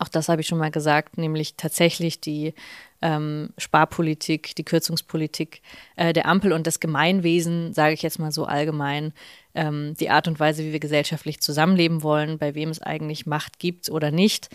Auch 0.00 0.08
das 0.08 0.28
habe 0.28 0.40
ich 0.40 0.48
schon 0.48 0.58
mal 0.58 0.72
gesagt, 0.72 1.16
nämlich 1.16 1.56
tatsächlich 1.56 2.20
die 2.20 2.54
ähm, 3.02 3.50
Sparpolitik, 3.56 4.54
die 4.56 4.64
Kürzungspolitik 4.64 5.62
äh, 5.96 6.12
der 6.12 6.26
Ampel 6.26 6.52
und 6.52 6.66
das 6.66 6.80
Gemeinwesen, 6.80 7.72
sage 7.72 7.94
ich 7.94 8.02
jetzt 8.02 8.18
mal 8.18 8.32
so 8.32 8.46
allgemein, 8.46 9.12
ähm, 9.56 9.94
die 9.98 10.10
Art 10.10 10.28
und 10.28 10.38
Weise, 10.38 10.64
wie 10.64 10.72
wir 10.72 10.80
gesellschaftlich 10.80 11.40
zusammenleben 11.40 12.02
wollen, 12.02 12.38
bei 12.38 12.54
wem 12.54 12.70
es 12.70 12.80
eigentlich 12.80 13.26
Macht 13.26 13.58
gibt 13.58 13.90
oder 13.90 14.10
nicht. 14.10 14.48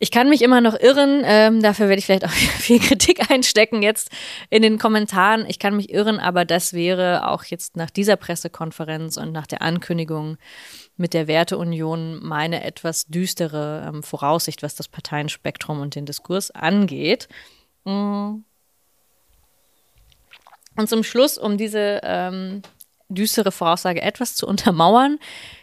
Ich 0.00 0.10
kann 0.10 0.28
mich 0.28 0.42
immer 0.42 0.60
noch 0.60 0.78
irren, 0.78 1.22
ähm, 1.24 1.62
dafür 1.62 1.88
werde 1.88 1.98
ich 1.98 2.06
vielleicht 2.06 2.24
auch 2.24 2.30
viel 2.58 2.80
Kritik 2.80 3.30
einstecken 3.30 3.82
jetzt 3.82 4.10
in 4.50 4.62
den 4.62 4.78
Kommentaren. 4.78 5.46
Ich 5.46 5.58
kann 5.58 5.76
mich 5.76 5.90
irren, 5.92 6.18
aber 6.18 6.44
das 6.44 6.72
wäre 6.72 7.28
auch 7.28 7.44
jetzt 7.44 7.76
nach 7.76 7.90
dieser 7.90 8.16
Pressekonferenz 8.16 9.16
und 9.16 9.32
nach 9.32 9.46
der 9.46 9.62
Ankündigung 9.62 10.36
mit 10.96 11.14
der 11.14 11.26
Werteunion 11.26 12.18
meine 12.22 12.64
etwas 12.64 13.06
düstere 13.06 13.84
ähm, 13.88 14.02
Voraussicht, 14.02 14.62
was 14.62 14.74
das 14.74 14.88
Parteienspektrum 14.88 15.80
und 15.80 15.94
den 15.94 16.06
Diskurs 16.06 16.50
angeht. 16.50 17.28
Mm. 17.84 18.42
Und 20.76 20.88
zum 20.88 21.04
Schluss, 21.04 21.38
um 21.38 21.56
diese 21.56 22.00
ähm, 22.02 22.62
düstere 23.08 23.52
Voraussage 23.52 24.02
etwas 24.02 24.34
zu 24.34 24.46
untermauern, 24.46 25.18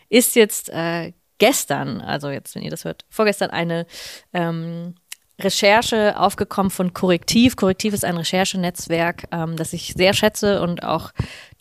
ist 0.09 0.35
jetzt 0.35 0.69
äh, 0.69 1.13
gestern, 1.37 2.01
also 2.01 2.29
jetzt, 2.29 2.55
wenn 2.55 2.63
ihr 2.63 2.71
das 2.71 2.85
hört, 2.85 3.05
vorgestern 3.09 3.49
eine 3.49 3.85
ähm, 4.33 4.95
Recherche 5.39 6.19
aufgekommen 6.19 6.69
von 6.69 6.93
Korrektiv. 6.93 7.55
Korrektiv 7.55 7.93
ist 7.93 8.05
ein 8.05 8.17
Recherchenetzwerk, 8.17 9.23
ähm, 9.31 9.55
das 9.55 9.73
ich 9.73 9.93
sehr 9.95 10.13
schätze 10.13 10.61
und 10.61 10.83
auch 10.83 11.11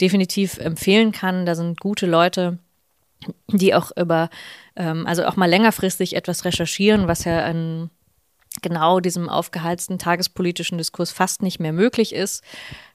definitiv 0.01 0.59
empfehlen 0.59 1.13
kann. 1.13 1.47
Da 1.47 1.55
sind 1.55 1.81
gute 1.81 2.07
Leute, 2.07 2.59
die 3.49 3.75
auch 3.75 3.91
über, 3.97 4.29
ähm, 4.77 5.07
also 5.07 5.25
auch 5.25 5.37
mal 5.37 5.49
längerfristig 5.49 6.17
etwas 6.17 6.45
recherchieren, 6.45 7.09
was 7.09 7.25
ja 7.25 7.47
in 7.47 7.91
genau 8.63 9.01
diesem 9.01 9.29
aufgeheizten 9.29 9.99
tagespolitischen 9.99 10.79
Diskurs 10.79 11.11
fast 11.11 11.43
nicht 11.43 11.61
mehr 11.61 11.73
möglich 11.73 12.15
ist, 12.15 12.43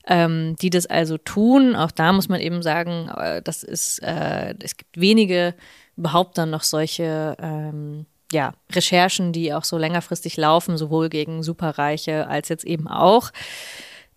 ähm, 0.08 0.56
die 0.62 0.70
das 0.70 0.86
also 0.86 1.18
tun. 1.18 1.76
Auch 1.76 1.92
da 1.92 2.14
muss 2.14 2.30
man 2.30 2.42
eben 2.42 2.62
sagen, 2.62 3.10
äh, 3.10 3.42
das 3.42 3.64
ist, 3.64 4.00
äh, 4.04 4.56
es 4.60 4.78
gibt 4.78 5.00
wenige 5.00 5.56
überhaupt 5.98 6.38
dann 6.38 6.50
noch 6.50 6.64
solche 6.64 7.36
ähm, 7.40 8.06
ja, 8.32 8.54
Recherchen, 8.72 9.32
die 9.32 9.54
auch 9.54 9.64
so 9.64 9.78
längerfristig 9.78 10.36
laufen, 10.38 10.78
sowohl 10.78 11.10
gegen 11.10 11.44
Superreiche 11.44 12.28
als 12.28 12.50
jetzt 12.50 12.66
eben 12.66 12.88
auch 12.88 13.32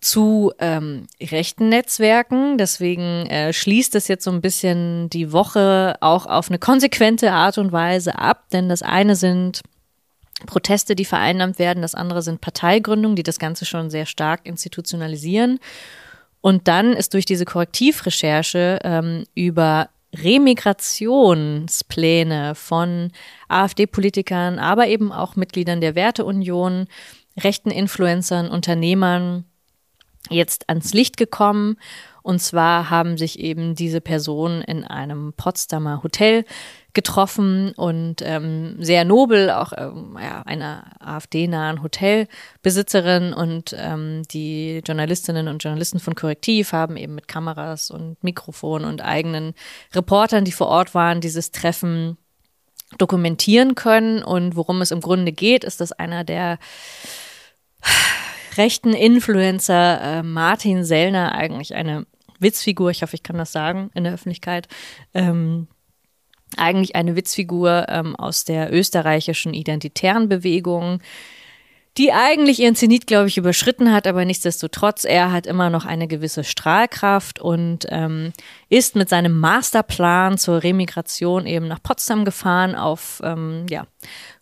zu 0.01 0.53
ähm, 0.59 1.07
rechten 1.21 1.69
Netzwerken. 1.69 2.57
Deswegen 2.57 3.25
äh, 3.27 3.53
schließt 3.53 3.95
es 3.95 4.07
jetzt 4.07 4.23
so 4.23 4.31
ein 4.31 4.41
bisschen 4.41 5.09
die 5.09 5.31
Woche 5.31 5.95
auch 6.01 6.25
auf 6.25 6.49
eine 6.49 6.59
konsequente 6.59 7.31
Art 7.31 7.57
und 7.57 7.71
Weise 7.71 8.17
ab, 8.17 8.45
denn 8.51 8.69
das 8.69 8.81
eine 8.81 9.15
sind 9.15 9.61
Proteste, 10.45 10.95
die 10.95 11.05
vereinnahmt 11.05 11.59
werden, 11.59 11.81
das 11.81 11.95
andere 11.95 12.21
sind 12.21 12.41
Parteigründungen, 12.41 13.15
die 13.15 13.23
das 13.23 13.39
Ganze 13.39 13.65
schon 13.65 13.89
sehr 13.89 14.05
stark 14.05 14.45
institutionalisieren. 14.45 15.59
Und 16.41 16.67
dann 16.67 16.93
ist 16.93 17.13
durch 17.13 17.23
diese 17.25 17.45
Korrektivrecherche 17.45 18.79
ähm, 18.83 19.23
über 19.35 19.89
Remigrationspläne 20.15 22.55
von 22.55 23.11
AfD-Politikern, 23.47 24.57
aber 24.57 24.87
eben 24.87 25.11
auch 25.11 25.35
Mitgliedern 25.35 25.81
der 25.81 25.93
Werteunion, 25.95 26.87
rechten 27.37 27.71
Influencern, 27.71 28.49
Unternehmern 28.49 29.43
jetzt 30.29 30.69
ans 30.69 30.93
Licht 30.93 31.17
gekommen. 31.17 31.77
Und 32.21 32.41
zwar 32.41 32.89
haben 32.89 33.17
sich 33.17 33.39
eben 33.39 33.75
diese 33.75 34.01
Personen 34.01 34.61
in 34.61 34.83
einem 34.83 35.33
Potsdamer 35.33 36.03
Hotel 36.03 36.43
getroffen 36.99 37.71
und 37.77 38.21
ähm, 38.25 38.75
sehr 38.83 39.05
nobel, 39.05 39.51
auch 39.51 39.71
ähm, 39.77 40.17
ja, 40.21 40.41
einer 40.41 40.83
AfD-nahen 40.99 41.81
Hotelbesitzerin 41.81 43.31
und 43.31 43.73
ähm, 43.77 44.23
die 44.29 44.81
Journalistinnen 44.85 45.47
und 45.47 45.63
Journalisten 45.63 46.01
von 46.01 46.13
Korrektiv 46.13 46.73
haben 46.73 46.97
eben 46.97 47.15
mit 47.15 47.29
Kameras 47.29 47.89
und 47.89 48.21
Mikrofon 48.21 48.83
und 48.83 49.01
eigenen 49.01 49.53
Reportern, 49.95 50.43
die 50.43 50.51
vor 50.51 50.67
Ort 50.67 50.93
waren, 50.93 51.21
dieses 51.21 51.51
Treffen 51.51 52.17
dokumentieren 52.97 53.75
können. 53.75 54.21
Und 54.21 54.57
worum 54.57 54.81
es 54.81 54.91
im 54.91 54.99
Grunde 54.99 55.31
geht, 55.31 55.63
ist, 55.63 55.79
dass 55.79 55.93
einer 55.93 56.25
der 56.25 56.59
rechten 58.57 58.93
Influencer 58.93 60.01
äh, 60.01 60.23
Martin 60.23 60.83
Sellner 60.83 61.31
eigentlich 61.31 61.75
eine 61.75 62.05
Witzfigur, 62.39 62.89
ich 62.91 63.03
hoffe, 63.03 63.15
ich 63.15 63.23
kann 63.23 63.37
das 63.37 63.53
sagen 63.53 63.89
in 63.93 64.03
der 64.03 64.13
Öffentlichkeit, 64.13 64.67
ähm, 65.13 65.69
eigentlich 66.57 66.95
eine 66.95 67.15
Witzfigur 67.15 67.85
ähm, 67.89 68.15
aus 68.15 68.45
der 68.45 68.73
österreichischen 68.73 69.53
identitären 69.53 70.29
Bewegung, 70.29 71.01
die 71.97 72.13
eigentlich 72.13 72.59
ihren 72.59 72.75
Zenit, 72.75 73.07
glaube 73.07 73.27
ich, 73.27 73.37
überschritten 73.37 73.91
hat, 73.91 74.07
aber 74.07 74.23
nichtsdestotrotz, 74.23 75.03
er 75.03 75.31
hat 75.31 75.47
immer 75.47 75.69
noch 75.69 75.85
eine 75.85 76.07
gewisse 76.07 76.43
Strahlkraft 76.43 77.39
und 77.39 77.87
ähm, 77.89 78.31
ist 78.69 78.95
mit 78.95 79.09
seinem 79.09 79.37
Masterplan 79.37 80.37
zur 80.37 80.63
Remigration 80.63 81.45
eben 81.45 81.67
nach 81.67 81.83
Potsdam 81.83 82.25
gefahren 82.25 82.75
auf 82.75 83.21
ähm, 83.23 83.65
ja, 83.69 83.85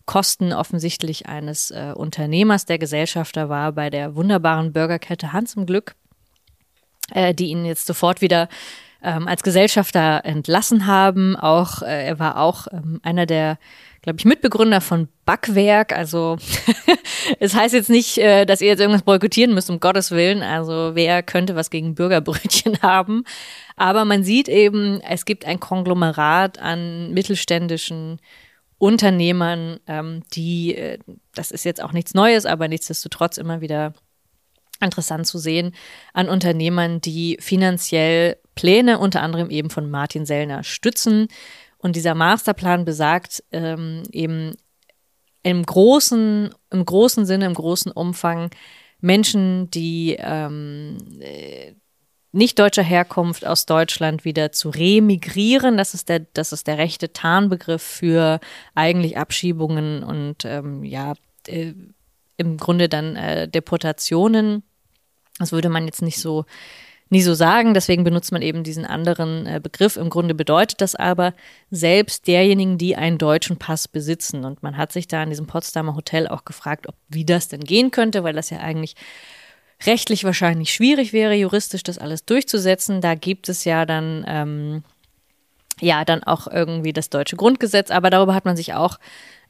Kosten 0.06 0.52
offensichtlich 0.52 1.26
eines 1.26 1.70
äh, 1.70 1.92
Unternehmers, 1.96 2.64
der 2.64 2.78
Gesellschafter 2.78 3.48
war 3.48 3.72
bei 3.72 3.90
der 3.90 4.14
wunderbaren 4.14 4.72
Burgerkette 4.72 5.32
Hans 5.32 5.54
im 5.54 5.66
Glück, 5.66 5.96
äh, 7.12 7.34
die 7.34 7.46
ihn 7.48 7.64
jetzt 7.64 7.86
sofort 7.86 8.20
wieder 8.20 8.48
ähm, 9.02 9.28
als 9.28 9.42
Gesellschafter 9.42 10.24
entlassen 10.24 10.86
haben. 10.86 11.36
Auch 11.36 11.82
äh, 11.82 12.06
er 12.06 12.18
war 12.18 12.38
auch 12.38 12.66
ähm, 12.72 13.00
einer 13.02 13.26
der, 13.26 13.58
glaube 14.02 14.18
ich, 14.18 14.24
Mitbegründer 14.24 14.80
von 14.80 15.08
Backwerk. 15.24 15.92
Also 15.92 16.36
es 17.40 17.54
heißt 17.54 17.74
jetzt 17.74 17.90
nicht, 17.90 18.18
äh, 18.18 18.44
dass 18.44 18.60
ihr 18.60 18.68
jetzt 18.68 18.80
irgendwas 18.80 19.02
boykottieren 19.02 19.54
müsst, 19.54 19.70
um 19.70 19.80
Gottes 19.80 20.10
Willen. 20.10 20.42
Also 20.42 20.92
wer 20.94 21.22
könnte 21.22 21.54
was 21.54 21.70
gegen 21.70 21.94
Bürgerbrötchen 21.94 22.78
haben? 22.82 23.24
Aber 23.76 24.04
man 24.04 24.24
sieht 24.24 24.48
eben, 24.48 25.00
es 25.00 25.24
gibt 25.24 25.44
ein 25.44 25.60
Konglomerat 25.60 26.58
an 26.58 27.12
mittelständischen 27.12 28.20
Unternehmern, 28.78 29.80
ähm, 29.86 30.22
die, 30.32 30.74
äh, 30.74 30.98
das 31.34 31.50
ist 31.50 31.64
jetzt 31.64 31.82
auch 31.82 31.92
nichts 31.92 32.14
Neues, 32.14 32.46
aber 32.46 32.68
nichtsdestotrotz 32.68 33.36
immer 33.36 33.60
wieder 33.60 33.92
interessant 34.80 35.26
zu 35.26 35.38
sehen, 35.38 35.74
an 36.12 36.28
Unternehmern, 36.28 37.00
die 37.00 37.36
finanziell 37.40 38.36
Pläne 38.58 38.98
unter 38.98 39.22
anderem 39.22 39.50
eben 39.50 39.70
von 39.70 39.88
Martin 39.88 40.26
Sellner 40.26 40.64
stützen. 40.64 41.28
Und 41.76 41.94
dieser 41.94 42.16
Masterplan 42.16 42.84
besagt 42.84 43.44
ähm, 43.52 44.02
eben 44.10 44.56
im 45.44 45.64
großen, 45.64 46.52
im 46.70 46.84
großen 46.84 47.24
Sinne, 47.24 47.46
im 47.46 47.54
großen 47.54 47.92
Umfang 47.92 48.50
Menschen, 49.00 49.70
die 49.70 50.16
ähm, 50.18 50.98
äh, 51.20 51.74
nicht 52.32 52.58
deutscher 52.58 52.82
Herkunft 52.82 53.46
aus 53.46 53.64
Deutschland 53.64 54.24
wieder 54.24 54.50
zu 54.50 54.70
remigrieren. 54.70 55.76
Das 55.76 55.94
ist 55.94 56.08
der, 56.08 56.26
das 56.34 56.52
ist 56.52 56.66
der 56.66 56.78
rechte 56.78 57.12
Tarnbegriff 57.12 57.82
für 57.82 58.40
eigentlich 58.74 59.16
Abschiebungen 59.18 60.02
und 60.02 60.44
ähm, 60.44 60.82
ja, 60.82 61.14
äh, 61.46 61.74
im 62.36 62.56
Grunde 62.56 62.88
dann 62.88 63.14
äh, 63.14 63.46
Deportationen. 63.46 64.64
Das 65.38 65.52
würde 65.52 65.68
man 65.68 65.86
jetzt 65.86 66.02
nicht 66.02 66.18
so 66.18 66.44
nie 67.10 67.22
so 67.22 67.34
sagen. 67.34 67.74
Deswegen 67.74 68.04
benutzt 68.04 68.32
man 68.32 68.42
eben 68.42 68.64
diesen 68.64 68.84
anderen 68.84 69.46
äh, 69.46 69.60
Begriff. 69.62 69.96
Im 69.96 70.10
Grunde 70.10 70.34
bedeutet 70.34 70.80
das 70.80 70.94
aber 70.94 71.34
selbst 71.70 72.26
derjenigen, 72.26 72.78
die 72.78 72.96
einen 72.96 73.18
deutschen 73.18 73.56
Pass 73.56 73.88
besitzen. 73.88 74.44
Und 74.44 74.62
man 74.62 74.76
hat 74.76 74.92
sich 74.92 75.08
da 75.08 75.22
in 75.22 75.30
diesem 75.30 75.46
Potsdamer 75.46 75.94
Hotel 75.94 76.28
auch 76.28 76.44
gefragt, 76.44 76.88
ob 76.88 76.94
wie 77.08 77.24
das 77.24 77.48
denn 77.48 77.60
gehen 77.60 77.90
könnte, 77.90 78.24
weil 78.24 78.34
das 78.34 78.50
ja 78.50 78.58
eigentlich 78.58 78.94
rechtlich 79.86 80.24
wahrscheinlich 80.24 80.72
schwierig 80.72 81.12
wäre, 81.12 81.34
juristisch 81.34 81.82
das 81.82 81.98
alles 81.98 82.24
durchzusetzen. 82.24 83.00
Da 83.00 83.14
gibt 83.14 83.48
es 83.48 83.64
ja 83.64 83.86
dann 83.86 84.24
ähm, 84.26 84.82
ja 85.80 86.04
dann 86.04 86.22
auch 86.22 86.46
irgendwie 86.46 86.92
das 86.92 87.10
deutsche 87.10 87.36
Grundgesetz, 87.36 87.90
aber 87.90 88.10
darüber 88.10 88.34
hat 88.34 88.44
man 88.44 88.56
sich 88.56 88.74
auch 88.74 88.98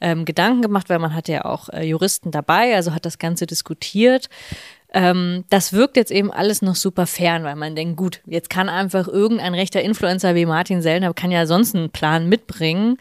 ähm, 0.01 0.25
Gedanken 0.25 0.61
gemacht, 0.61 0.89
weil 0.89 0.99
man 0.99 1.13
hat 1.13 1.27
ja 1.27 1.45
auch 1.45 1.69
äh, 1.69 1.83
Juristen 1.83 2.31
dabei, 2.31 2.75
also 2.75 2.93
hat 2.93 3.05
das 3.05 3.17
Ganze 3.17 3.45
diskutiert. 3.45 4.29
Ähm, 4.91 5.45
das 5.49 5.73
wirkt 5.73 5.97
jetzt 5.97 6.11
eben 6.11 6.31
alles 6.31 6.61
noch 6.61 6.75
super 6.75 7.05
fern, 7.05 7.43
weil 7.43 7.55
man 7.55 7.75
denkt, 7.75 7.97
gut, 7.97 8.21
jetzt 8.25 8.49
kann 8.49 8.69
einfach 8.69 9.07
irgendein 9.07 9.53
rechter 9.53 9.81
Influencer 9.81 10.33
wie 10.33 10.45
Martin 10.45 10.81
Sellner, 10.81 11.13
kann 11.13 11.31
ja 11.31 11.45
sonst 11.45 11.75
einen 11.75 11.91
Plan 11.91 12.27
mitbringen. 12.27 12.97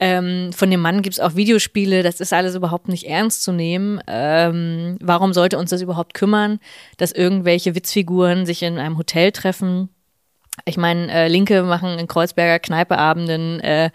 Ähm, 0.00 0.52
von 0.52 0.70
dem 0.70 0.80
Mann 0.80 1.02
gibt 1.02 1.14
es 1.14 1.20
auch 1.20 1.34
Videospiele, 1.34 2.02
das 2.02 2.20
ist 2.20 2.32
alles 2.32 2.54
überhaupt 2.54 2.88
nicht 2.88 3.04
ernst 3.04 3.42
zu 3.42 3.52
nehmen. 3.52 4.00
Ähm, 4.06 4.96
warum 5.00 5.32
sollte 5.32 5.58
uns 5.58 5.70
das 5.70 5.82
überhaupt 5.82 6.14
kümmern, 6.14 6.60
dass 6.96 7.12
irgendwelche 7.12 7.74
Witzfiguren 7.74 8.46
sich 8.46 8.62
in 8.62 8.78
einem 8.78 8.96
Hotel 8.96 9.32
treffen? 9.32 9.88
Ich 10.64 10.76
meine, 10.76 11.12
äh, 11.12 11.28
Linke 11.28 11.62
machen 11.62 11.98
in 11.98 12.06
Kreuzberger 12.06 12.58
Kneipeabenden, 12.58 13.60
äh, 13.60 13.90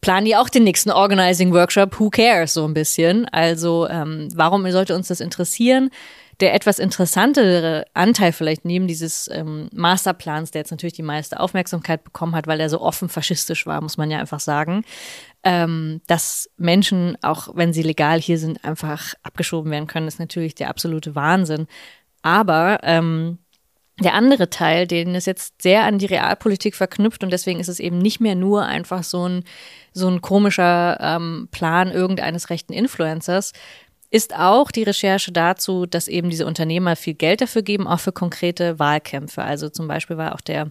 planen 0.00 0.24
die 0.24 0.36
auch 0.36 0.48
den 0.48 0.64
nächsten 0.64 0.90
Organizing 0.90 1.52
Workshop, 1.52 2.00
who 2.00 2.10
cares, 2.10 2.54
so 2.54 2.64
ein 2.64 2.74
bisschen. 2.74 3.26
Also 3.28 3.88
ähm, 3.88 4.28
warum 4.34 4.68
sollte 4.72 4.94
uns 4.94 5.08
das 5.08 5.20
interessieren? 5.20 5.90
Der 6.40 6.54
etwas 6.54 6.78
interessantere 6.78 7.84
Anteil 7.94 8.32
vielleicht 8.32 8.64
neben 8.64 8.86
dieses 8.86 9.28
ähm, 9.32 9.68
Masterplans, 9.72 10.50
der 10.50 10.60
jetzt 10.60 10.70
natürlich 10.70 10.94
die 10.94 11.02
meiste 11.02 11.38
Aufmerksamkeit 11.38 12.04
bekommen 12.04 12.34
hat, 12.34 12.46
weil 12.46 12.60
er 12.60 12.68
so 12.68 12.80
offen 12.80 13.08
faschistisch 13.08 13.66
war, 13.66 13.80
muss 13.80 13.96
man 13.96 14.10
ja 14.10 14.18
einfach 14.18 14.40
sagen, 14.40 14.84
ähm, 15.44 16.00
dass 16.06 16.50
Menschen, 16.56 17.16
auch 17.22 17.48
wenn 17.54 17.72
sie 17.72 17.82
legal 17.82 18.20
hier 18.20 18.38
sind, 18.38 18.64
einfach 18.64 19.14
abgeschoben 19.22 19.70
werden 19.70 19.86
können, 19.86 20.08
ist 20.08 20.20
natürlich 20.20 20.54
der 20.54 20.68
absolute 20.68 21.14
Wahnsinn. 21.14 21.66
Aber 22.22 22.80
ähm, 22.82 23.38
der 24.00 24.14
andere 24.14 24.48
Teil, 24.50 24.86
den 24.86 25.14
ist 25.14 25.26
jetzt 25.26 25.60
sehr 25.60 25.84
an 25.84 25.98
die 25.98 26.06
Realpolitik 26.06 26.74
verknüpft 26.74 27.22
und 27.22 27.30
deswegen 27.30 27.60
ist 27.60 27.68
es 27.68 27.78
eben 27.78 27.98
nicht 27.98 28.20
mehr 28.20 28.34
nur 28.34 28.64
einfach 28.64 29.04
so 29.04 29.28
ein, 29.28 29.44
so 29.92 30.08
ein 30.08 30.22
komischer 30.22 30.98
ähm, 31.00 31.48
Plan 31.50 31.90
irgendeines 31.90 32.48
rechten 32.48 32.72
Influencers, 32.72 33.52
ist 34.12 34.36
auch 34.36 34.70
die 34.70 34.82
Recherche 34.82 35.32
dazu, 35.32 35.86
dass 35.86 36.06
eben 36.06 36.28
diese 36.28 36.46
Unternehmer 36.46 36.96
viel 36.96 37.14
Geld 37.14 37.40
dafür 37.40 37.62
geben, 37.62 37.88
auch 37.88 37.98
für 37.98 38.12
konkrete 38.12 38.78
Wahlkämpfe. 38.78 39.42
Also 39.42 39.70
zum 39.70 39.88
Beispiel 39.88 40.18
war 40.18 40.34
auch 40.34 40.42
der 40.42 40.70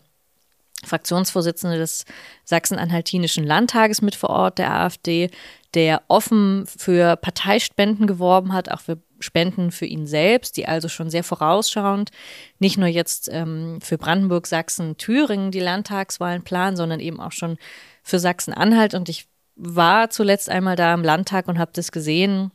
Fraktionsvorsitzende 0.85 1.77
des 1.77 2.05
Sachsen-Anhaltinischen 2.45 3.43
Landtages 3.43 4.03
mit 4.03 4.13
vor 4.13 4.29
Ort, 4.29 4.59
der 4.59 4.71
AfD, 4.71 5.31
der 5.73 6.03
offen 6.07 6.67
für 6.67 7.15
Parteispenden 7.15 8.05
geworben 8.05 8.53
hat, 8.53 8.69
auch 8.69 8.81
für 8.81 8.99
Spenden 9.19 9.71
für 9.71 9.85
ihn 9.85 10.05
selbst, 10.05 10.55
die 10.57 10.67
also 10.67 10.87
schon 10.87 11.09
sehr 11.09 11.23
vorausschauend 11.23 12.11
nicht 12.59 12.77
nur 12.77 12.87
jetzt 12.87 13.27
ähm, 13.31 13.79
für 13.81 13.97
Brandenburg, 13.97 14.45
Sachsen, 14.45 14.97
Thüringen 14.97 15.49
die 15.49 15.59
Landtagswahlen 15.59 16.43
planen, 16.43 16.77
sondern 16.77 16.99
eben 16.99 17.19
auch 17.19 17.31
schon 17.31 17.57
für 18.03 18.19
Sachsen-Anhalt. 18.19 18.93
Und 18.93 19.09
ich 19.09 19.27
war 19.55 20.11
zuletzt 20.11 20.49
einmal 20.49 20.75
da 20.75 20.93
im 20.93 21.03
Landtag 21.03 21.47
und 21.47 21.57
habe 21.57 21.71
das 21.73 21.91
gesehen. 21.91 22.51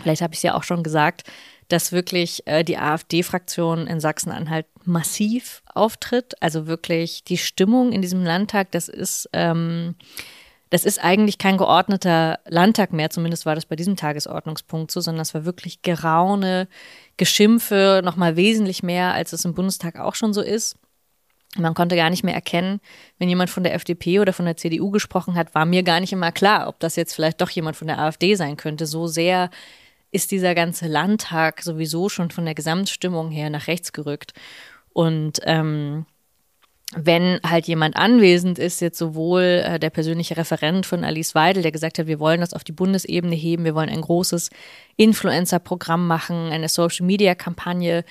Vielleicht 0.00 0.22
habe 0.22 0.34
ich 0.34 0.38
es 0.38 0.42
ja 0.42 0.54
auch 0.54 0.62
schon 0.62 0.82
gesagt, 0.82 1.24
dass 1.68 1.92
wirklich 1.92 2.46
äh, 2.46 2.64
die 2.64 2.78
AfD-Fraktion 2.78 3.86
in 3.86 4.00
Sachsen-Anhalt 4.00 4.66
massiv 4.84 5.62
auftritt. 5.74 6.34
Also 6.40 6.66
wirklich 6.66 7.24
die 7.24 7.38
Stimmung 7.38 7.92
in 7.92 8.02
diesem 8.02 8.24
Landtag, 8.24 8.70
das 8.72 8.88
ist 8.88 9.28
ähm, 9.32 9.94
das 10.72 10.86
ist 10.86 11.04
eigentlich 11.04 11.36
kein 11.36 11.58
geordneter 11.58 12.38
Landtag 12.46 12.94
mehr, 12.94 13.10
zumindest 13.10 13.44
war 13.44 13.54
das 13.54 13.66
bei 13.66 13.76
diesem 13.76 13.94
Tagesordnungspunkt 13.94 14.90
so, 14.90 15.02
sondern 15.02 15.20
es 15.20 15.34
war 15.34 15.44
wirklich 15.44 15.82
Geraune, 15.82 16.66
Geschimpfe, 17.18 18.00
nochmal 18.02 18.36
wesentlich 18.36 18.82
mehr, 18.82 19.12
als 19.12 19.34
es 19.34 19.44
im 19.44 19.52
Bundestag 19.52 20.00
auch 20.00 20.14
schon 20.14 20.32
so 20.32 20.40
ist. 20.40 20.78
Man 21.58 21.74
konnte 21.74 21.94
gar 21.94 22.08
nicht 22.08 22.24
mehr 22.24 22.32
erkennen, 22.32 22.80
wenn 23.18 23.28
jemand 23.28 23.50
von 23.50 23.64
der 23.64 23.74
FDP 23.74 24.20
oder 24.20 24.32
von 24.32 24.46
der 24.46 24.56
CDU 24.56 24.90
gesprochen 24.90 25.34
hat, 25.34 25.54
war 25.54 25.66
mir 25.66 25.82
gar 25.82 26.00
nicht 26.00 26.14
immer 26.14 26.32
klar, 26.32 26.66
ob 26.68 26.80
das 26.80 26.96
jetzt 26.96 27.12
vielleicht 27.12 27.42
doch 27.42 27.50
jemand 27.50 27.76
von 27.76 27.86
der 27.86 27.98
AfD 27.98 28.34
sein 28.34 28.56
könnte. 28.56 28.86
So 28.86 29.06
sehr 29.06 29.50
ist 30.12 30.30
dieser 30.30 30.54
ganze 30.54 30.86
Landtag 30.86 31.62
sowieso 31.62 32.08
schon 32.08 32.30
von 32.30 32.44
der 32.44 32.54
Gesamtstimmung 32.54 33.30
her 33.30 33.50
nach 33.50 33.66
rechts 33.66 33.92
gerückt. 33.92 34.32
Und 34.92 35.40
ähm, 35.44 36.06
wenn 36.94 37.40
halt 37.42 37.66
jemand 37.66 37.96
anwesend 37.96 38.58
ist, 38.58 38.80
jetzt 38.82 38.98
sowohl 38.98 39.62
äh, 39.64 39.78
der 39.78 39.88
persönliche 39.88 40.36
Referent 40.36 40.84
von 40.84 41.04
Alice 41.04 41.34
Weidel, 41.34 41.62
der 41.62 41.72
gesagt 41.72 41.98
hat, 41.98 42.06
wir 42.06 42.20
wollen 42.20 42.40
das 42.40 42.52
auf 42.52 42.64
die 42.64 42.72
Bundesebene 42.72 43.34
heben, 43.34 43.64
wir 43.64 43.74
wollen 43.74 43.88
ein 43.88 44.02
großes 44.02 44.50
Influencer-Programm 44.96 46.06
machen, 46.06 46.52
eine 46.52 46.68
Social-Media-Kampagne, 46.68 48.04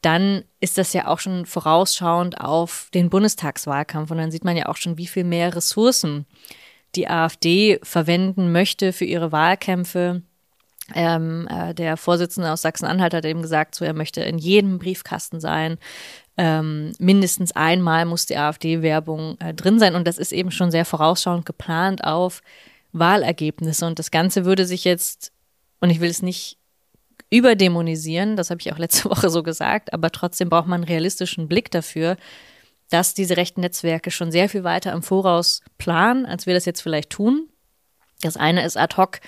dann 0.00 0.44
ist 0.60 0.78
das 0.78 0.92
ja 0.92 1.08
auch 1.08 1.18
schon 1.18 1.46
vorausschauend 1.46 2.40
auf 2.40 2.88
den 2.94 3.10
Bundestagswahlkampf. 3.10 4.12
Und 4.12 4.18
dann 4.18 4.30
sieht 4.30 4.44
man 4.44 4.56
ja 4.56 4.66
auch 4.66 4.76
schon, 4.76 4.96
wie 4.96 5.08
viel 5.08 5.24
mehr 5.24 5.56
Ressourcen 5.56 6.24
die 6.94 7.08
AfD 7.08 7.80
verwenden 7.82 8.52
möchte 8.52 8.92
für 8.92 9.04
ihre 9.04 9.32
Wahlkämpfe. 9.32 10.22
Ähm, 10.94 11.46
äh, 11.50 11.74
der 11.74 11.96
Vorsitzende 11.96 12.50
aus 12.50 12.62
Sachsen-Anhalt 12.62 13.14
hat 13.14 13.24
eben 13.24 13.42
gesagt, 13.42 13.74
so 13.74 13.84
er 13.84 13.92
möchte 13.92 14.22
in 14.22 14.38
jedem 14.38 14.78
Briefkasten 14.78 15.40
sein 15.40 15.78
ähm, 16.38 16.92
mindestens 17.00 17.50
einmal 17.52 18.04
muss 18.06 18.24
die 18.24 18.36
AfD-Werbung 18.36 19.36
äh, 19.40 19.52
drin 19.52 19.80
sein. 19.80 19.96
Und 19.96 20.06
das 20.06 20.18
ist 20.18 20.32
eben 20.32 20.52
schon 20.52 20.70
sehr 20.70 20.84
vorausschauend 20.84 21.44
geplant 21.44 22.04
auf 22.04 22.42
Wahlergebnisse. 22.92 23.84
Und 23.84 23.98
das 23.98 24.12
Ganze 24.12 24.44
würde 24.44 24.64
sich 24.64 24.84
jetzt, 24.84 25.32
und 25.80 25.90
ich 25.90 26.00
will 26.00 26.08
es 26.08 26.22
nicht 26.22 26.56
überdämonisieren, 27.28 28.36
das 28.36 28.50
habe 28.50 28.60
ich 28.60 28.72
auch 28.72 28.78
letzte 28.78 29.04
Woche 29.10 29.28
so 29.28 29.42
gesagt, 29.42 29.92
aber 29.92 30.10
trotzdem 30.12 30.48
braucht 30.48 30.68
man 30.68 30.82
einen 30.82 30.88
realistischen 30.88 31.48
Blick 31.48 31.72
dafür, 31.72 32.16
dass 32.88 33.14
diese 33.14 33.36
rechten 33.36 33.60
Netzwerke 33.60 34.12
schon 34.12 34.30
sehr 34.30 34.48
viel 34.48 34.62
weiter 34.62 34.92
im 34.92 35.02
Voraus 35.02 35.60
planen, 35.76 36.24
als 36.24 36.46
wir 36.46 36.54
das 36.54 36.64
jetzt 36.64 36.80
vielleicht 36.80 37.10
tun. 37.10 37.48
Das 38.22 38.36
eine 38.36 38.64
ist 38.64 38.76
ad 38.76 38.96
hoc 38.96 39.18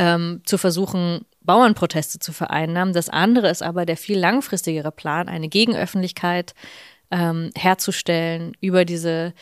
ähm, 0.00 0.40
zu 0.44 0.56
versuchen, 0.56 1.26
Bauernproteste 1.42 2.18
zu 2.18 2.32
vereinnahmen. 2.32 2.94
Das 2.94 3.10
andere 3.10 3.50
ist 3.50 3.62
aber 3.62 3.84
der 3.84 3.98
viel 3.98 4.18
langfristigere 4.18 4.90
Plan, 4.90 5.28
eine 5.28 5.48
Gegenöffentlichkeit 5.48 6.54
ähm, 7.10 7.50
herzustellen 7.54 8.56
über 8.62 8.86
diese 8.86 9.34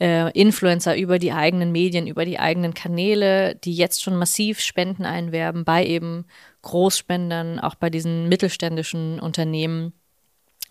äh, 0.00 0.32
Influencer, 0.32 0.96
über 0.96 1.20
die 1.20 1.32
eigenen 1.32 1.70
Medien, 1.70 2.08
über 2.08 2.24
die 2.24 2.40
eigenen 2.40 2.74
Kanäle, 2.74 3.54
die 3.54 3.74
jetzt 3.74 4.02
schon 4.02 4.16
massiv 4.16 4.58
Spenden 4.58 5.04
einwerben 5.04 5.64
bei 5.64 5.86
eben 5.86 6.24
Großspendern, 6.62 7.60
auch 7.60 7.76
bei 7.76 7.88
diesen 7.88 8.28
mittelständischen 8.28 9.20
Unternehmen, 9.20 9.92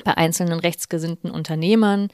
bei 0.04 0.18
einzelnen 0.18 0.60
rechtsgesinnten 0.60 1.32
Unternehmern, 1.32 2.10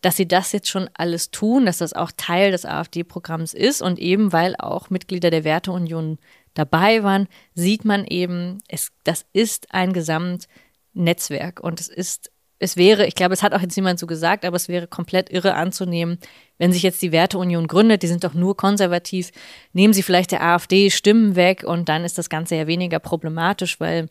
dass 0.00 0.16
sie 0.16 0.28
das 0.28 0.52
jetzt 0.52 0.68
schon 0.68 0.88
alles 0.94 1.32
tun, 1.32 1.66
dass 1.66 1.78
das 1.78 1.92
auch 1.92 2.12
Teil 2.16 2.52
des 2.52 2.64
AfD-Programms 2.64 3.52
ist 3.52 3.82
und 3.82 3.98
eben 3.98 4.32
weil 4.32 4.54
auch 4.56 4.90
Mitglieder 4.90 5.30
der 5.30 5.42
Werteunion 5.42 6.18
dabei 6.58 7.02
waren, 7.02 7.28
sieht 7.54 7.84
man 7.84 8.04
eben, 8.04 8.58
es, 8.68 8.90
das 9.04 9.24
ist 9.32 9.72
ein 9.72 9.92
Gesamtnetzwerk. 9.92 11.60
Und 11.60 11.80
es 11.80 11.88
ist, 11.88 12.30
es 12.58 12.76
wäre, 12.76 13.06
ich 13.06 13.14
glaube, 13.14 13.34
es 13.34 13.42
hat 13.42 13.54
auch 13.54 13.60
jetzt 13.60 13.76
niemand 13.76 13.98
so 13.98 14.06
gesagt, 14.06 14.44
aber 14.44 14.56
es 14.56 14.68
wäre 14.68 14.86
komplett 14.86 15.30
irre 15.30 15.54
anzunehmen, 15.54 16.18
wenn 16.58 16.72
sich 16.72 16.82
jetzt 16.82 17.00
die 17.02 17.12
Werteunion 17.12 17.68
gründet, 17.68 18.02
die 18.02 18.08
sind 18.08 18.24
doch 18.24 18.34
nur 18.34 18.56
konservativ, 18.56 19.30
nehmen 19.72 19.94
sie 19.94 20.02
vielleicht 20.02 20.32
der 20.32 20.42
AfD 20.42 20.90
Stimmen 20.90 21.36
weg 21.36 21.62
und 21.64 21.88
dann 21.88 22.04
ist 22.04 22.18
das 22.18 22.28
Ganze 22.28 22.56
ja 22.56 22.66
weniger 22.66 22.98
problematisch, 22.98 23.78
weil 23.78 24.08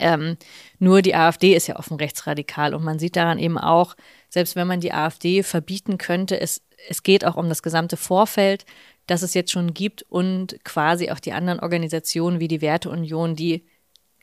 ähm, 0.00 0.36
nur 0.78 1.02
die 1.02 1.14
AfD 1.14 1.54
ist 1.54 1.66
ja 1.66 1.76
offen 1.76 1.96
rechtsradikal. 1.96 2.74
Und 2.74 2.84
man 2.84 2.98
sieht 2.98 3.16
daran 3.16 3.38
eben 3.38 3.58
auch, 3.58 3.94
selbst 4.28 4.56
wenn 4.56 4.66
man 4.66 4.80
die 4.80 4.92
AfD 4.92 5.42
verbieten 5.42 5.98
könnte, 5.98 6.40
es, 6.40 6.62
es 6.88 7.02
geht 7.02 7.24
auch 7.24 7.36
um 7.36 7.48
das 7.48 7.62
gesamte 7.62 7.96
Vorfeld 7.96 8.64
das 9.06 9.22
es 9.22 9.34
jetzt 9.34 9.52
schon 9.52 9.74
gibt 9.74 10.02
und 10.08 10.56
quasi 10.64 11.10
auch 11.10 11.20
die 11.20 11.32
anderen 11.32 11.60
Organisationen 11.60 12.40
wie 12.40 12.48
die 12.48 12.60
Werteunion, 12.60 13.36
die 13.36 13.64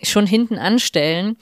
schon 0.01 0.25
hinten 0.25 0.57
anstellen 0.57 1.37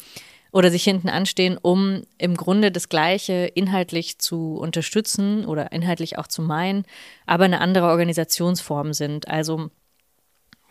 oder 0.51 0.71
sich 0.71 0.83
hinten 0.83 1.09
anstehen, 1.09 1.57
um 1.61 2.03
im 2.17 2.35
Grunde 2.35 2.71
das 2.71 2.89
Gleiche 2.89 3.51
inhaltlich 3.53 4.19
zu 4.19 4.57
unterstützen 4.57 5.45
oder 5.45 5.71
inhaltlich 5.71 6.17
auch 6.17 6.27
zu 6.27 6.41
meinen, 6.41 6.85
aber 7.25 7.45
eine 7.45 7.61
andere 7.61 7.87
Organisationsform 7.87 8.93
sind. 8.93 9.27
Also 9.27 9.69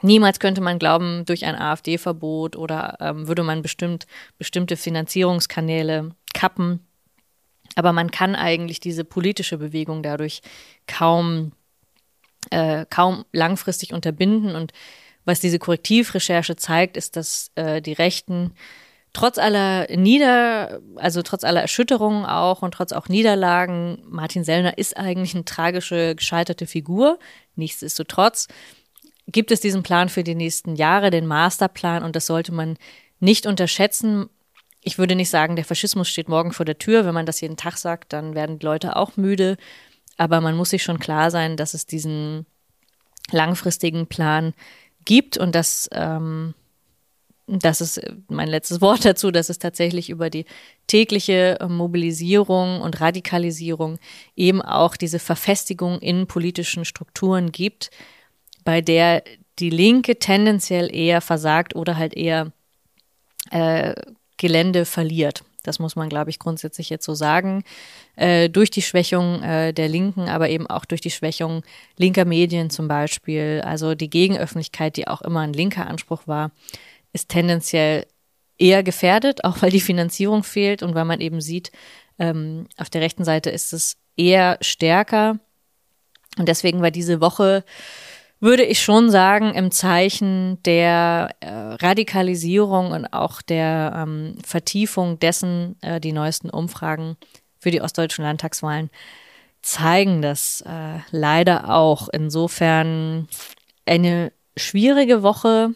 niemals 0.03 0.41
könnte 0.41 0.61
man 0.61 0.79
glauben, 0.79 1.25
durch 1.27 1.45
ein 1.45 1.55
AfD-Verbot 1.55 2.57
oder 2.57 2.97
ähm, 3.01 3.29
würde 3.29 3.45
man 3.45 3.63
bestimmt 3.63 4.07
bestimmte 4.37 4.77
Finanzierungskanäle 4.77 6.11
kappen. 6.35 6.81
Aber 7.77 7.93
man 7.93 8.11
kann 8.11 8.35
eigentlich 8.35 8.81
diese 8.81 9.05
politische 9.05 9.59
Bewegung 9.59 10.03
dadurch 10.03 10.41
kaum 10.89 11.53
äh, 12.51 12.87
kaum 12.89 13.25
langfristig 13.33 13.93
unterbinden. 13.93 14.55
Und 14.55 14.73
was 15.25 15.41
diese 15.41 15.59
Korrektivrecherche 15.59 16.57
zeigt, 16.57 16.97
ist, 16.97 17.17
dass 17.17 17.51
äh, 17.55 17.83
die 17.83 17.93
Rechten 17.93 18.55
trotz 19.13 19.39
aller 19.39 19.87
Nieder, 19.97 20.81
also 20.97 21.23
trotz 21.23 21.45
aller 21.45 21.63
Erschütterungen 21.63 22.25
auch 22.25 22.63
und 22.63 22.73
trotz 22.73 22.93
auch 22.93 23.09
Niederlagen, 23.09 24.03
Martin 24.07 24.45
Sellner 24.45 24.79
ist 24.79 24.97
eigentlich 24.97 25.35
eine 25.35 25.45
tragische, 25.45 26.15
gescheiterte 26.15 26.67
Figur. 26.67 27.19
Nichtsdestotrotz 27.57 28.49
gibt 29.27 29.51
es 29.51 29.61
diesen 29.61 29.83
Plan 29.83 30.09
für 30.09 30.25
die 30.25 30.35
nächsten 30.35 30.77
Jahre, 30.77 31.11
den 31.11 31.27
Masterplan, 31.27 32.03
und 32.03 32.17
das 32.17 32.27
sollte 32.27 32.53
man 32.53 32.77
nicht 33.21 33.47
unterschätzen. 33.47 34.29
Ich 34.83 34.99
würde 34.99 35.15
nicht 35.15 35.31
sagen, 35.31 35.57
der 35.57 35.65
Faschismus 35.65 36.09
steht 36.09 36.29
morgen 36.29 36.53
vor 36.53 36.65
der 36.65 36.79
Tür. 36.79 37.05
Wenn 37.05 37.15
man 37.15 37.27
das 37.27 37.41
jeden 37.41 37.57
Tag 37.57 37.77
sagt, 37.77 38.13
dann 38.13 38.35
werden 38.35 38.59
die 38.59 38.65
Leute 38.65 38.97
auch 38.97 39.17
müde. 39.17 39.57
Aber 40.19 40.43
man 40.43 40.57
muss 40.57 40.71
sich 40.71 40.83
schon 40.83 40.99
klar 40.99 41.31
sein, 41.31 41.57
dass 41.57 41.73
es 41.73 41.87
diesen 41.87 42.45
langfristigen 43.31 44.07
Plan 44.07 44.53
gibt 45.05 45.39
und 45.39 45.55
dass 45.55 45.89
ähm, 45.93 46.55
das 47.49 47.81
ist 47.81 48.01
mein 48.29 48.49
letztes 48.49 48.81
Wort 48.81 49.05
dazu, 49.07 49.31
dass 49.31 49.49
es 49.49 49.59
tatsächlich 49.59 50.11
über 50.11 50.29
die 50.29 50.45
tägliche 50.87 51.59
Mobilisierung 51.67 52.83
und 52.83 53.01
Radikalisierung 53.01 53.99
eben 54.37 54.61
auch 54.61 54.97
diese 54.97 55.19
Verfestigung 55.19 55.99
in 56.01 56.27
politischen 56.27 56.85
Strukturen 56.85 57.51
gibt, 57.51 57.91
bei 58.65 58.81
der 58.81 59.23
die 59.59 59.71
Linke 59.71 60.19
tendenziell 60.19 60.95
eher 60.95 61.21
versagt 61.21 61.75
oder 61.75 61.97
halt 61.97 62.15
eher 62.15 62.53
äh, 63.51 63.95
Gelände 64.37 64.85
verliert. 64.85 65.43
Das 65.69 65.79
muss 65.79 65.95
man, 65.95 66.09
glaube 66.09 66.31
ich, 66.31 66.39
grundsätzlich 66.39 66.91
jetzt 66.91 67.05
so 67.05 67.15
sagen. 67.15 67.63
Äh, 68.17 68.49
durch 68.49 68.71
die 68.71 68.83
Schwächung 68.83 69.43
äh, 69.43 69.73
der 69.73 69.89
Linken, 69.89 70.29
aber 70.29 70.49
eben 70.49 70.67
auch 70.67 70.85
durch 70.85 71.01
die 71.01 71.11
Schwächung 71.11 71.63
linker 71.97 72.25
Medien 72.25 72.71
zum 72.71 72.89
Beispiel. 72.89 73.63
Also 73.65 73.95
die 73.95 74.11
Gegenöffentlichkeit, 74.11 74.97
die 74.97 75.07
auch 75.07 75.23
immer 75.23 75.41
ein 75.41 75.53
linker 75.53 75.87
Anspruch 75.87 76.23
war, 76.27 76.51
ist 77.13 77.29
tendenziell 77.29 78.07
eher 78.59 78.83
gefährdet, 78.83 79.45
auch 79.45 79.63
weil 79.63 79.71
die 79.71 79.81
Finanzierung 79.81 80.43
fehlt 80.43 80.83
und 80.83 80.95
weil 80.95 81.05
man 81.05 81.21
eben 81.21 81.41
sieht, 81.41 81.71
ähm, 82.19 82.67
auf 82.77 82.91
der 82.91 83.03
rechten 83.03 83.25
Seite 83.25 83.51
ist 83.51 83.73
es 83.73 83.97
eher 84.17 84.59
stärker. 84.61 85.39
Und 86.39 86.49
deswegen 86.49 86.83
war 86.83 86.91
diese 86.91 87.21
Woche, 87.21 87.65
würde 88.41 88.65
ich 88.65 88.83
schon 88.83 89.11
sagen, 89.11 89.55
im 89.55 89.71
Zeichen 89.71 90.63
der 90.63 91.35
äh, 91.41 91.49
Radikalisierung 91.51 92.93
und 92.93 93.07
auch 93.07 93.43
der 93.43 93.93
ähm, 93.97 94.37
Vertiefung 94.45 95.19
dessen, 95.19 95.77
äh, 95.83 96.01
die 96.01 96.13
neuesten 96.13 96.51
Umfragen 96.51 97.17
für 97.59 97.71
die 97.71 97.81
ostdeutschen 97.81 98.25
Landtagswahlen 98.25 98.91
zeigen 99.63 100.23
das 100.23 100.63
äh, 100.63 101.01
leider 101.11 101.75
auch. 101.75 102.09
Insofern 102.09 103.29
eine 103.87 104.33
schwierige 104.57 105.23
Woche 105.23 105.75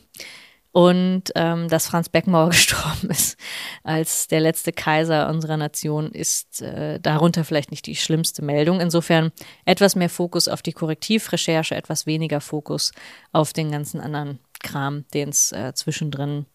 und 0.72 1.24
ähm, 1.34 1.68
dass 1.68 1.86
Franz 1.86 2.08
Beckenbauer 2.08 2.48
gestorben 2.50 3.10
ist 3.10 3.38
als 3.84 4.26
der 4.26 4.40
letzte 4.40 4.72
Kaiser 4.72 5.28
unserer 5.28 5.58
Nation 5.58 6.10
ist 6.10 6.62
äh, 6.62 6.98
darunter 6.98 7.44
vielleicht 7.44 7.70
nicht 7.70 7.86
die 7.86 7.96
schlimmste 7.96 8.42
Meldung. 8.42 8.80
Insofern 8.80 9.32
etwas 9.64 9.96
mehr 9.96 10.08
Fokus 10.08 10.48
auf 10.48 10.62
die 10.62 10.72
Korrektivrecherche, 10.72 11.74
etwas 11.74 12.06
weniger 12.06 12.40
Fokus 12.40 12.92
auf 13.32 13.52
den 13.52 13.70
ganzen 13.70 14.00
anderen 14.00 14.38
Kram, 14.62 15.04
den 15.12 15.28
es 15.28 15.52
äh, 15.52 15.72
zwischendrin 15.74 16.46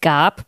gab. 0.00 0.46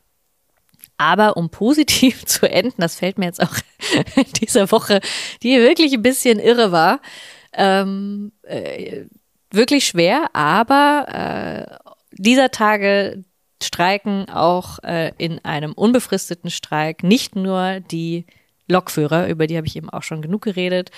Aber 0.96 1.36
um 1.36 1.50
positiv 1.50 2.24
zu 2.26 2.50
enden, 2.50 2.80
das 2.80 2.96
fällt 2.96 3.18
mir 3.18 3.26
jetzt 3.26 3.42
auch 3.42 3.54
in 4.16 4.32
dieser 4.40 4.70
Woche, 4.72 5.00
die 5.42 5.58
wirklich 5.58 5.92
ein 5.92 6.02
bisschen 6.02 6.38
irre 6.38 6.72
war, 6.72 7.00
ähm, 7.52 8.32
äh, 8.42 9.04
wirklich 9.50 9.86
schwer, 9.86 10.30
aber 10.34 11.78
äh, 11.82 11.87
dieser 12.12 12.50
Tage 12.50 13.24
streiken 13.62 14.28
auch 14.28 14.78
äh, 14.84 15.12
in 15.18 15.44
einem 15.44 15.72
unbefristeten 15.72 16.50
Streik 16.50 17.02
nicht 17.02 17.36
nur 17.36 17.80
die 17.80 18.26
Lokführer, 18.68 19.28
über 19.28 19.46
die 19.46 19.56
habe 19.56 19.66
ich 19.66 19.76
eben 19.76 19.90
auch 19.90 20.02
schon 20.02 20.22
genug 20.22 20.42
geredet. 20.42 20.90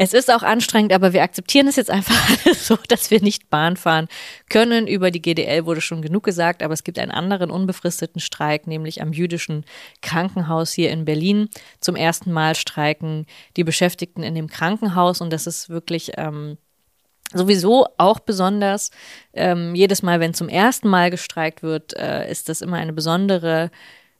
Es 0.00 0.12
ist 0.12 0.32
auch 0.32 0.44
anstrengend, 0.44 0.92
aber 0.92 1.12
wir 1.12 1.24
akzeptieren 1.24 1.66
es 1.66 1.74
jetzt 1.74 1.90
einfach 1.90 2.14
so, 2.54 2.78
dass 2.88 3.10
wir 3.10 3.20
nicht 3.20 3.50
Bahn 3.50 3.76
fahren 3.76 4.06
können. 4.48 4.86
Über 4.86 5.10
die 5.10 5.20
GDL 5.20 5.66
wurde 5.66 5.80
schon 5.80 6.02
genug 6.02 6.22
gesagt, 6.22 6.62
aber 6.62 6.72
es 6.72 6.84
gibt 6.84 7.00
einen 7.00 7.10
anderen 7.10 7.50
unbefristeten 7.50 8.20
Streik, 8.20 8.68
nämlich 8.68 9.02
am 9.02 9.12
jüdischen 9.12 9.64
Krankenhaus 10.00 10.72
hier 10.72 10.90
in 10.90 11.04
Berlin. 11.04 11.48
Zum 11.80 11.96
ersten 11.96 12.30
Mal 12.32 12.54
streiken 12.54 13.26
die 13.56 13.64
Beschäftigten 13.64 14.22
in 14.22 14.36
dem 14.36 14.46
Krankenhaus 14.46 15.20
und 15.20 15.32
das 15.32 15.48
ist 15.48 15.68
wirklich 15.68 16.12
ähm, 16.16 16.58
Sowieso 17.34 17.86
auch 17.98 18.20
besonders, 18.20 18.90
ähm, 19.34 19.74
jedes 19.74 20.02
Mal, 20.02 20.18
wenn 20.20 20.32
zum 20.32 20.48
ersten 20.48 20.88
Mal 20.88 21.10
gestreikt 21.10 21.62
wird, 21.62 21.94
äh, 21.94 22.30
ist 22.30 22.48
das 22.48 22.62
immer 22.62 22.78
eine 22.78 22.94
besondere 22.94 23.70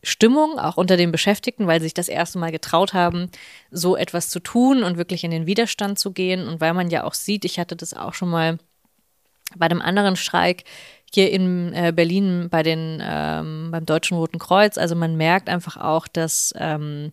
Stimmung, 0.03 0.59
auch 0.59 0.77
unter 0.77 0.97
den 0.97 1.11
Beschäftigten, 1.11 1.67
weil 1.67 1.81
sie 1.81 1.87
sich 1.87 1.95
das 1.95 2.09
erste 2.09 2.39
Mal 2.39 2.53
getraut 2.53 2.93
haben, 2.93 3.31
so 3.71 3.97
etwas 3.97 4.29
zu 4.29 4.41
tun 4.41 4.83
und 4.83 4.97
wirklich 4.97 5.25
in 5.25 5.31
den 5.31 5.47
Widerstand 5.47 5.99
zu 5.99 6.13
gehen. 6.13 6.47
Und 6.47 6.61
weil 6.61 6.75
man 6.75 6.91
ja 6.91 7.05
auch 7.05 7.15
sieht, 7.15 7.45
ich 7.45 7.59
hatte 7.59 7.77
das 7.77 7.95
auch 7.95 8.15
schon 8.15 8.29
mal 8.29 8.59
bei 9.57 9.67
einem 9.67 9.81
anderen 9.81 10.17
Streik 10.17 10.65
hier 11.13 11.31
in 11.31 11.73
äh, 11.73 11.93
Berlin 11.95 12.49
bei 12.51 12.63
den, 12.63 13.03
ähm, 13.03 13.71
beim 13.71 13.87
Deutschen 13.87 14.19
Roten 14.19 14.39
Kreuz. 14.39 14.77
Also 14.77 14.95
man 14.95 15.17
merkt 15.17 15.49
einfach 15.49 15.79
auch, 15.79 16.07
dass 16.07 16.53
ähm, 16.59 17.13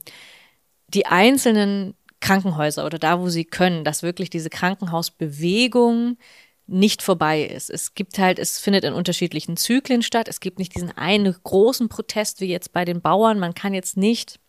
die 0.89 1.05
einzelnen 1.05 1.95
Krankenhäuser 2.25 2.85
oder 2.85 2.97
da, 2.97 3.19
wo 3.19 3.29
sie 3.29 3.45
können, 3.45 3.83
dass 3.83 4.01
wirklich 4.01 4.31
diese 4.31 4.49
Krankenhausbewegung 4.49 6.17
nicht 6.67 7.03
vorbei 7.03 7.43
ist. 7.43 7.69
Es 7.69 7.93
gibt 7.93 8.17
halt, 8.17 8.39
es 8.39 8.57
findet 8.57 8.83
in 8.83 8.93
unterschiedlichen 8.93 9.57
Zyklen 9.57 10.01
statt. 10.01 10.27
Es 10.27 10.39
gibt 10.39 10.57
nicht 10.57 10.73
diesen 10.75 10.91
einen 10.97 11.35
großen 11.43 11.88
Protest 11.88 12.41
wie 12.41 12.47
jetzt 12.47 12.73
bei 12.73 12.83
den 12.83 13.01
Bauern. 13.01 13.38
Man 13.38 13.53
kann 13.53 13.75
jetzt 13.75 13.95
nicht 13.95 14.39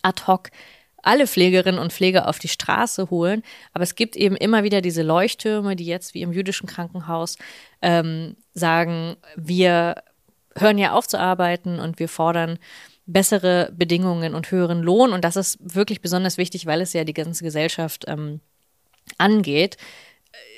ad 0.00 0.22
hoc 0.26 0.50
alle 1.02 1.26
Pflegerinnen 1.26 1.78
und 1.78 1.92
Pfleger 1.92 2.28
auf 2.28 2.38
die 2.38 2.48
Straße 2.48 3.10
holen. 3.10 3.42
Aber 3.74 3.84
es 3.84 3.94
gibt 3.94 4.16
eben 4.16 4.34
immer 4.34 4.64
wieder 4.64 4.80
diese 4.80 5.02
Leuchttürme, 5.02 5.76
die 5.76 5.84
jetzt 5.84 6.14
wie 6.14 6.22
im 6.22 6.32
jüdischen 6.32 6.66
Krankenhaus 6.66 7.36
ähm, 7.82 8.36
sagen, 8.54 9.16
wir 9.36 10.02
hören 10.56 10.78
ja 10.78 10.92
auf 10.92 11.06
zu 11.06 11.20
arbeiten 11.20 11.78
und 11.78 11.98
wir 11.98 12.08
fordern 12.08 12.58
bessere 13.06 13.72
Bedingungen 13.74 14.34
und 14.34 14.50
höheren 14.50 14.82
Lohn. 14.82 15.12
Und 15.12 15.24
das 15.24 15.36
ist 15.36 15.58
wirklich 15.60 16.00
besonders 16.00 16.38
wichtig, 16.38 16.66
weil 16.66 16.80
es 16.80 16.92
ja 16.92 17.04
die 17.04 17.14
ganze 17.14 17.44
Gesellschaft 17.44 18.04
ähm, 18.08 18.40
angeht. 19.18 19.76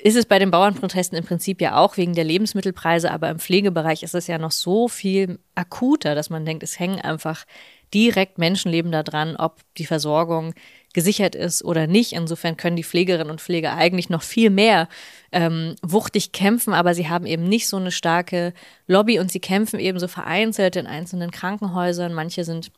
Ist 0.03 0.17
es 0.17 0.25
bei 0.25 0.39
den 0.39 0.51
Bauernprotesten 0.51 1.17
im 1.17 1.23
Prinzip 1.23 1.61
ja 1.61 1.77
auch 1.77 1.95
wegen 1.95 2.13
der 2.13 2.23
Lebensmittelpreise, 2.23 3.11
aber 3.11 3.29
im 3.29 3.39
Pflegebereich 3.39 4.03
ist 4.03 4.15
es 4.15 4.27
ja 4.27 4.37
noch 4.37 4.51
so 4.51 4.87
viel 4.87 5.39
akuter, 5.55 6.15
dass 6.15 6.29
man 6.29 6.45
denkt, 6.45 6.63
es 6.63 6.79
hängen 6.79 6.99
einfach 6.99 7.45
direkt 7.93 8.37
Menschenleben 8.37 8.91
daran, 8.91 9.35
ob 9.35 9.61
die 9.77 9.85
Versorgung 9.85 10.53
gesichert 10.93 11.35
ist 11.35 11.63
oder 11.63 11.87
nicht. 11.87 12.13
Insofern 12.13 12.57
können 12.57 12.75
die 12.75 12.83
Pflegerinnen 12.83 13.29
und 13.29 13.41
Pfleger 13.41 13.75
eigentlich 13.75 14.09
noch 14.09 14.23
viel 14.23 14.49
mehr 14.49 14.87
ähm, 15.31 15.75
wuchtig 15.81 16.31
kämpfen, 16.31 16.73
aber 16.73 16.93
sie 16.95 17.09
haben 17.09 17.25
eben 17.25 17.43
nicht 17.43 17.67
so 17.67 17.77
eine 17.77 17.91
starke 17.91 18.53
Lobby 18.87 19.19
und 19.19 19.31
sie 19.31 19.39
kämpfen 19.39 19.79
eben 19.79 19.99
so 19.99 20.07
vereinzelt 20.07 20.75
in 20.75 20.87
einzelnen 20.87 21.31
Krankenhäusern. 21.31 22.13
Manche 22.13 22.43
sind 22.43 22.71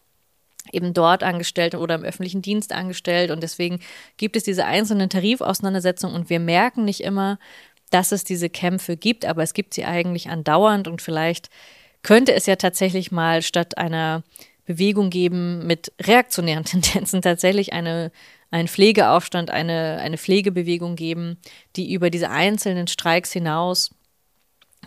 eben 0.72 0.94
dort 0.94 1.24
angestellt 1.24 1.76
oder 1.76 1.96
im 1.96 2.04
öffentlichen 2.04 2.42
Dienst 2.42 2.74
angestellt 2.74 3.32
und 3.32 3.42
deswegen 3.42 3.80
gibt 4.18 4.36
es 4.36 4.44
diese 4.44 4.66
einzelnen 4.66 5.10
Tarifauseinandersetzungen 5.10 6.16
und 6.16 6.30
wir 6.30 6.40
merken 6.40 6.86
nicht 6.86 7.02
immer, 7.02 7.40
dass 7.90 8.12
es 8.12 8.24
diese 8.24 8.50
Kämpfe 8.50 8.96
gibt, 8.96 9.26
aber 9.26 9.44
es 9.44 9.54
gibt 9.54 9.74
sie 9.74 9.86
eigentlich 9.86 10.30
andauernd 10.30 10.88
und 10.88 11.02
vielleicht 11.02 11.50
könnte 12.04 12.34
es 12.34 12.46
ja 12.46 12.56
tatsächlich 12.56 13.12
mal 13.12 13.42
statt 13.42 13.78
einer 13.78 14.24
Bewegung 14.74 15.10
geben 15.10 15.66
mit 15.66 15.92
reaktionären 16.02 16.64
Tendenzen, 16.66 17.22
tatsächlich 17.22 17.74
eine, 17.74 18.12
einen 18.52 18.68
Pflegeaufstand, 18.68 19.50
eine, 19.50 20.00
eine 20.02 20.18
Pflegebewegung 20.18 20.96
geben, 20.96 21.38
die 21.76 21.94
über 21.94 22.10
diese 22.10 22.30
einzelnen 22.30 22.88
Streiks 22.88 23.32
hinaus 23.32 23.92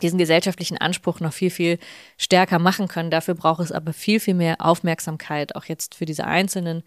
diesen 0.03 0.19
gesellschaftlichen 0.19 0.79
Anspruch 0.79 1.21
noch 1.21 1.33
viel, 1.33 1.51
viel 1.51 1.79
stärker 2.19 2.59
machen 2.59 2.89
können. 2.89 3.11
Dafür 3.11 3.35
braucht 3.35 3.61
es 3.61 3.71
aber 3.71 3.93
viel, 3.93 4.19
viel 4.19 4.35
mehr 4.35 4.57
Aufmerksamkeit, 4.59 5.55
auch 5.55 5.67
jetzt 5.67 5.95
für 5.95 6.05
diese 6.05 6.25
einzelnen 6.25 6.83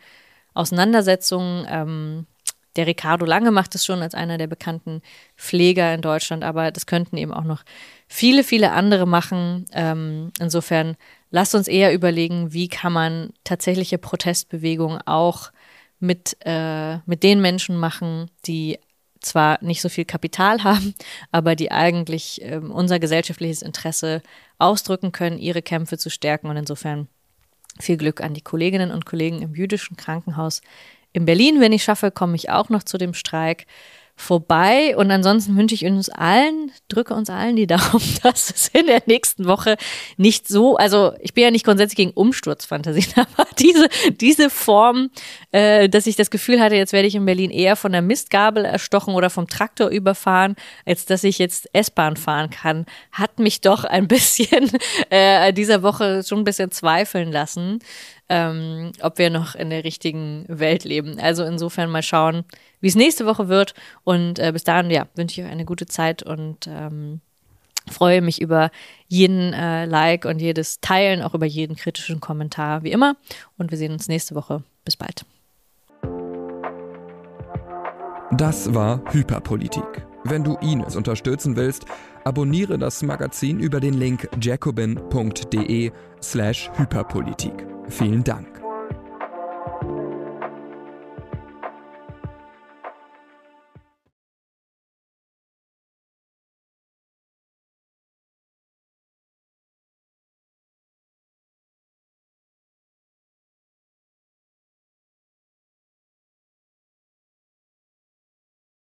Auseinandersetzungen. 0.54 1.66
Ähm, 1.70 2.28
der 2.76 2.86
Ricardo 2.86 3.26
Lange 3.26 3.52
macht 3.52 3.76
es 3.76 3.86
schon 3.86 4.02
als 4.02 4.14
einer 4.14 4.38
der 4.38 4.48
bekannten 4.48 5.02
Pfleger 5.36 5.94
in 5.94 6.02
Deutschland, 6.02 6.44
aber 6.44 6.72
das 6.72 6.86
könnten 6.86 7.18
eben 7.18 7.34
auch 7.34 7.44
noch 7.44 7.64
viele, 8.08 8.44
viele 8.44 8.72
andere 8.72 9.08
machen. 9.08 9.66
Ähm, 9.72 10.32
insofern 10.40 10.96
lasst 11.30 11.56
uns 11.56 11.68
eher 11.68 11.94
überlegen, 11.94 12.54
wie 12.54 12.68
kann 12.68 12.94
man 12.94 13.34
tatsächliche 13.44 13.98
Protestbewegungen 13.98 15.02
auch 15.06 15.52
mit, 16.00 16.38
äh, 16.46 16.98
mit 17.06 17.24
den 17.24 17.42
Menschen 17.42 17.78
machen, 17.78 18.30
die 18.46 18.80
zwar 19.20 19.64
nicht 19.64 19.82
so 19.82 19.90
viel 19.90 20.06
Kapital 20.06 20.64
haben, 20.64 20.94
aber 21.32 21.56
die 21.56 21.72
eigentlich 21.72 22.42
äh, 22.44 22.58
unser 22.58 23.00
gesellschaftliches 23.00 23.62
Interesse 23.62 24.22
ausdrücken 24.60 25.12
können, 25.12 25.38
ihre 25.38 25.62
Kämpfe 25.62 25.98
zu 25.98 26.10
stärken. 26.10 26.48
Und 26.48 26.58
insofern 26.58 27.08
viel 27.80 27.98
Glück 27.98 28.22
an 28.22 28.34
die 28.34 28.42
Kolleginnen 28.42 28.92
und 28.92 29.06
Kollegen 29.06 29.42
im 29.42 29.56
jüdischen 29.56 29.98
Krankenhaus 29.98 30.62
in 31.14 31.26
Berlin. 31.26 31.60
Wenn 31.60 31.74
ich 31.74 31.84
schaffe, 31.84 32.12
komme 32.12 32.36
ich 32.36 32.50
auch 32.50 32.70
noch 32.70 32.84
zu 32.84 32.98
dem 32.98 33.14
Streik 33.14 33.66
vorbei. 34.18 34.98
Und 34.98 35.12
ansonsten 35.12 35.56
wünsche 35.56 35.76
ich 35.76 35.86
uns 35.86 36.10
allen, 36.10 36.72
drücke 36.90 37.14
uns 37.14 37.30
allen 37.30 37.56
die 37.56 37.68
Daumen, 37.68 38.02
dass 38.24 38.50
es 38.50 38.68
in 38.70 38.88
der 38.88 39.04
nächsten 39.06 39.46
Woche 39.46 39.78
nicht 40.18 40.48
so, 40.48 40.76
also 40.76 41.14
ich 41.22 41.34
bin 41.34 41.44
ja 41.44 41.52
nicht 41.52 41.66
grundsätzlich 41.66 41.96
gegen 41.96 42.12
Umsturzfantasien, 42.12 43.14
aber 43.16 43.48
diese, 43.60 43.88
diese 44.20 44.50
Form, 44.50 45.12
äh, 45.52 45.88
dass 45.88 46.08
ich 46.08 46.16
das 46.16 46.32
Gefühl 46.32 46.60
hatte, 46.60 46.76
jetzt 46.76 46.94
werde 46.94 47.08
ich 47.08 47.16
in 47.16 47.26
Berlin 47.26 47.52
eher 47.52 47.76
von 47.76 47.92
der 47.92 48.02
Mistgabel 48.02 48.66
erstochen 48.66 49.14
oder 49.14 49.30
vom 49.30 49.48
Traktor 49.48 49.90
überfahren, 49.90 50.56
als 50.86 51.06
dass 51.06 51.24
ich 51.24 51.38
jetzt 51.38 51.70
S-Bahn 51.74 52.18
fahren 52.18 52.50
kann, 52.50 52.88
hat 53.12 53.40
mich 53.40 53.62
doch 53.62 53.84
ein 53.84 54.08
bisschen 54.08 54.70
äh, 55.12 55.54
dieser 55.54 55.84
Woche 55.84 56.24
schon 56.28 56.40
ein 56.40 56.44
bisschen 56.44 56.72
zweifeln 56.72 57.32
lassen 57.32 57.80
ähm, 58.30 58.92
ob 59.02 59.18
wir 59.18 59.30
noch 59.30 59.56
in 59.56 59.70
der 59.70 59.84
richtigen 59.84 60.46
Welt 60.48 60.84
leben. 60.84 61.20
Also 61.20 61.44
insofern 61.44 61.90
mal 61.90 62.04
schauen, 62.04 62.44
wie 62.82 62.88
es 62.88 62.96
nächste 62.96 63.26
Woche 63.26 63.48
wird. 63.48 63.74
Und 64.04 64.40
äh, 64.40 64.52
bis 64.52 64.64
dahin, 64.64 64.92
ja, 64.92 65.08
wünsche 65.16 65.42
ich 65.42 65.48
euch 65.48 65.52
eine 65.52 65.66
gute 65.66 65.86
Zeit 65.86 66.24
und 66.24 66.68
ähm, 66.68 67.22
freue 67.90 68.22
mich 68.22 68.42
über 68.42 68.72
jeden 69.08 69.54
äh, 69.54 69.86
Like 69.86 70.26
und 70.26 70.40
jedes 70.40 70.82
Teilen, 70.82 71.22
auch 71.22 71.34
über 71.34 71.46
jeden 71.46 71.76
kritischen 71.76 72.20
Kommentar, 72.20 72.84
wie 72.84 72.92
immer. 72.92 73.16
Und 73.58 73.72
wir 73.72 73.78
sehen 73.78 73.94
uns 73.94 74.08
nächste 74.08 74.36
Woche. 74.36 74.64
Bis 74.84 74.98
bald. 74.98 75.26
Das 78.32 78.74
war 78.74 79.02
Hyperpolitik. 79.12 80.06
Wenn 80.26 80.44
du 80.44 80.56
Ines 80.58 80.98
unterstützen 80.98 81.56
willst, 81.56 81.86
abonniere 82.28 82.78
das 82.78 83.02
Magazin 83.04 83.60
über 83.60 83.80
den 83.80 83.94
Link 83.94 84.28
jacobin.de 84.42 85.92
slash 86.22 86.70
Hyperpolitik. 86.78 87.66
Vielen 87.88 88.24
Dank. 88.24 88.57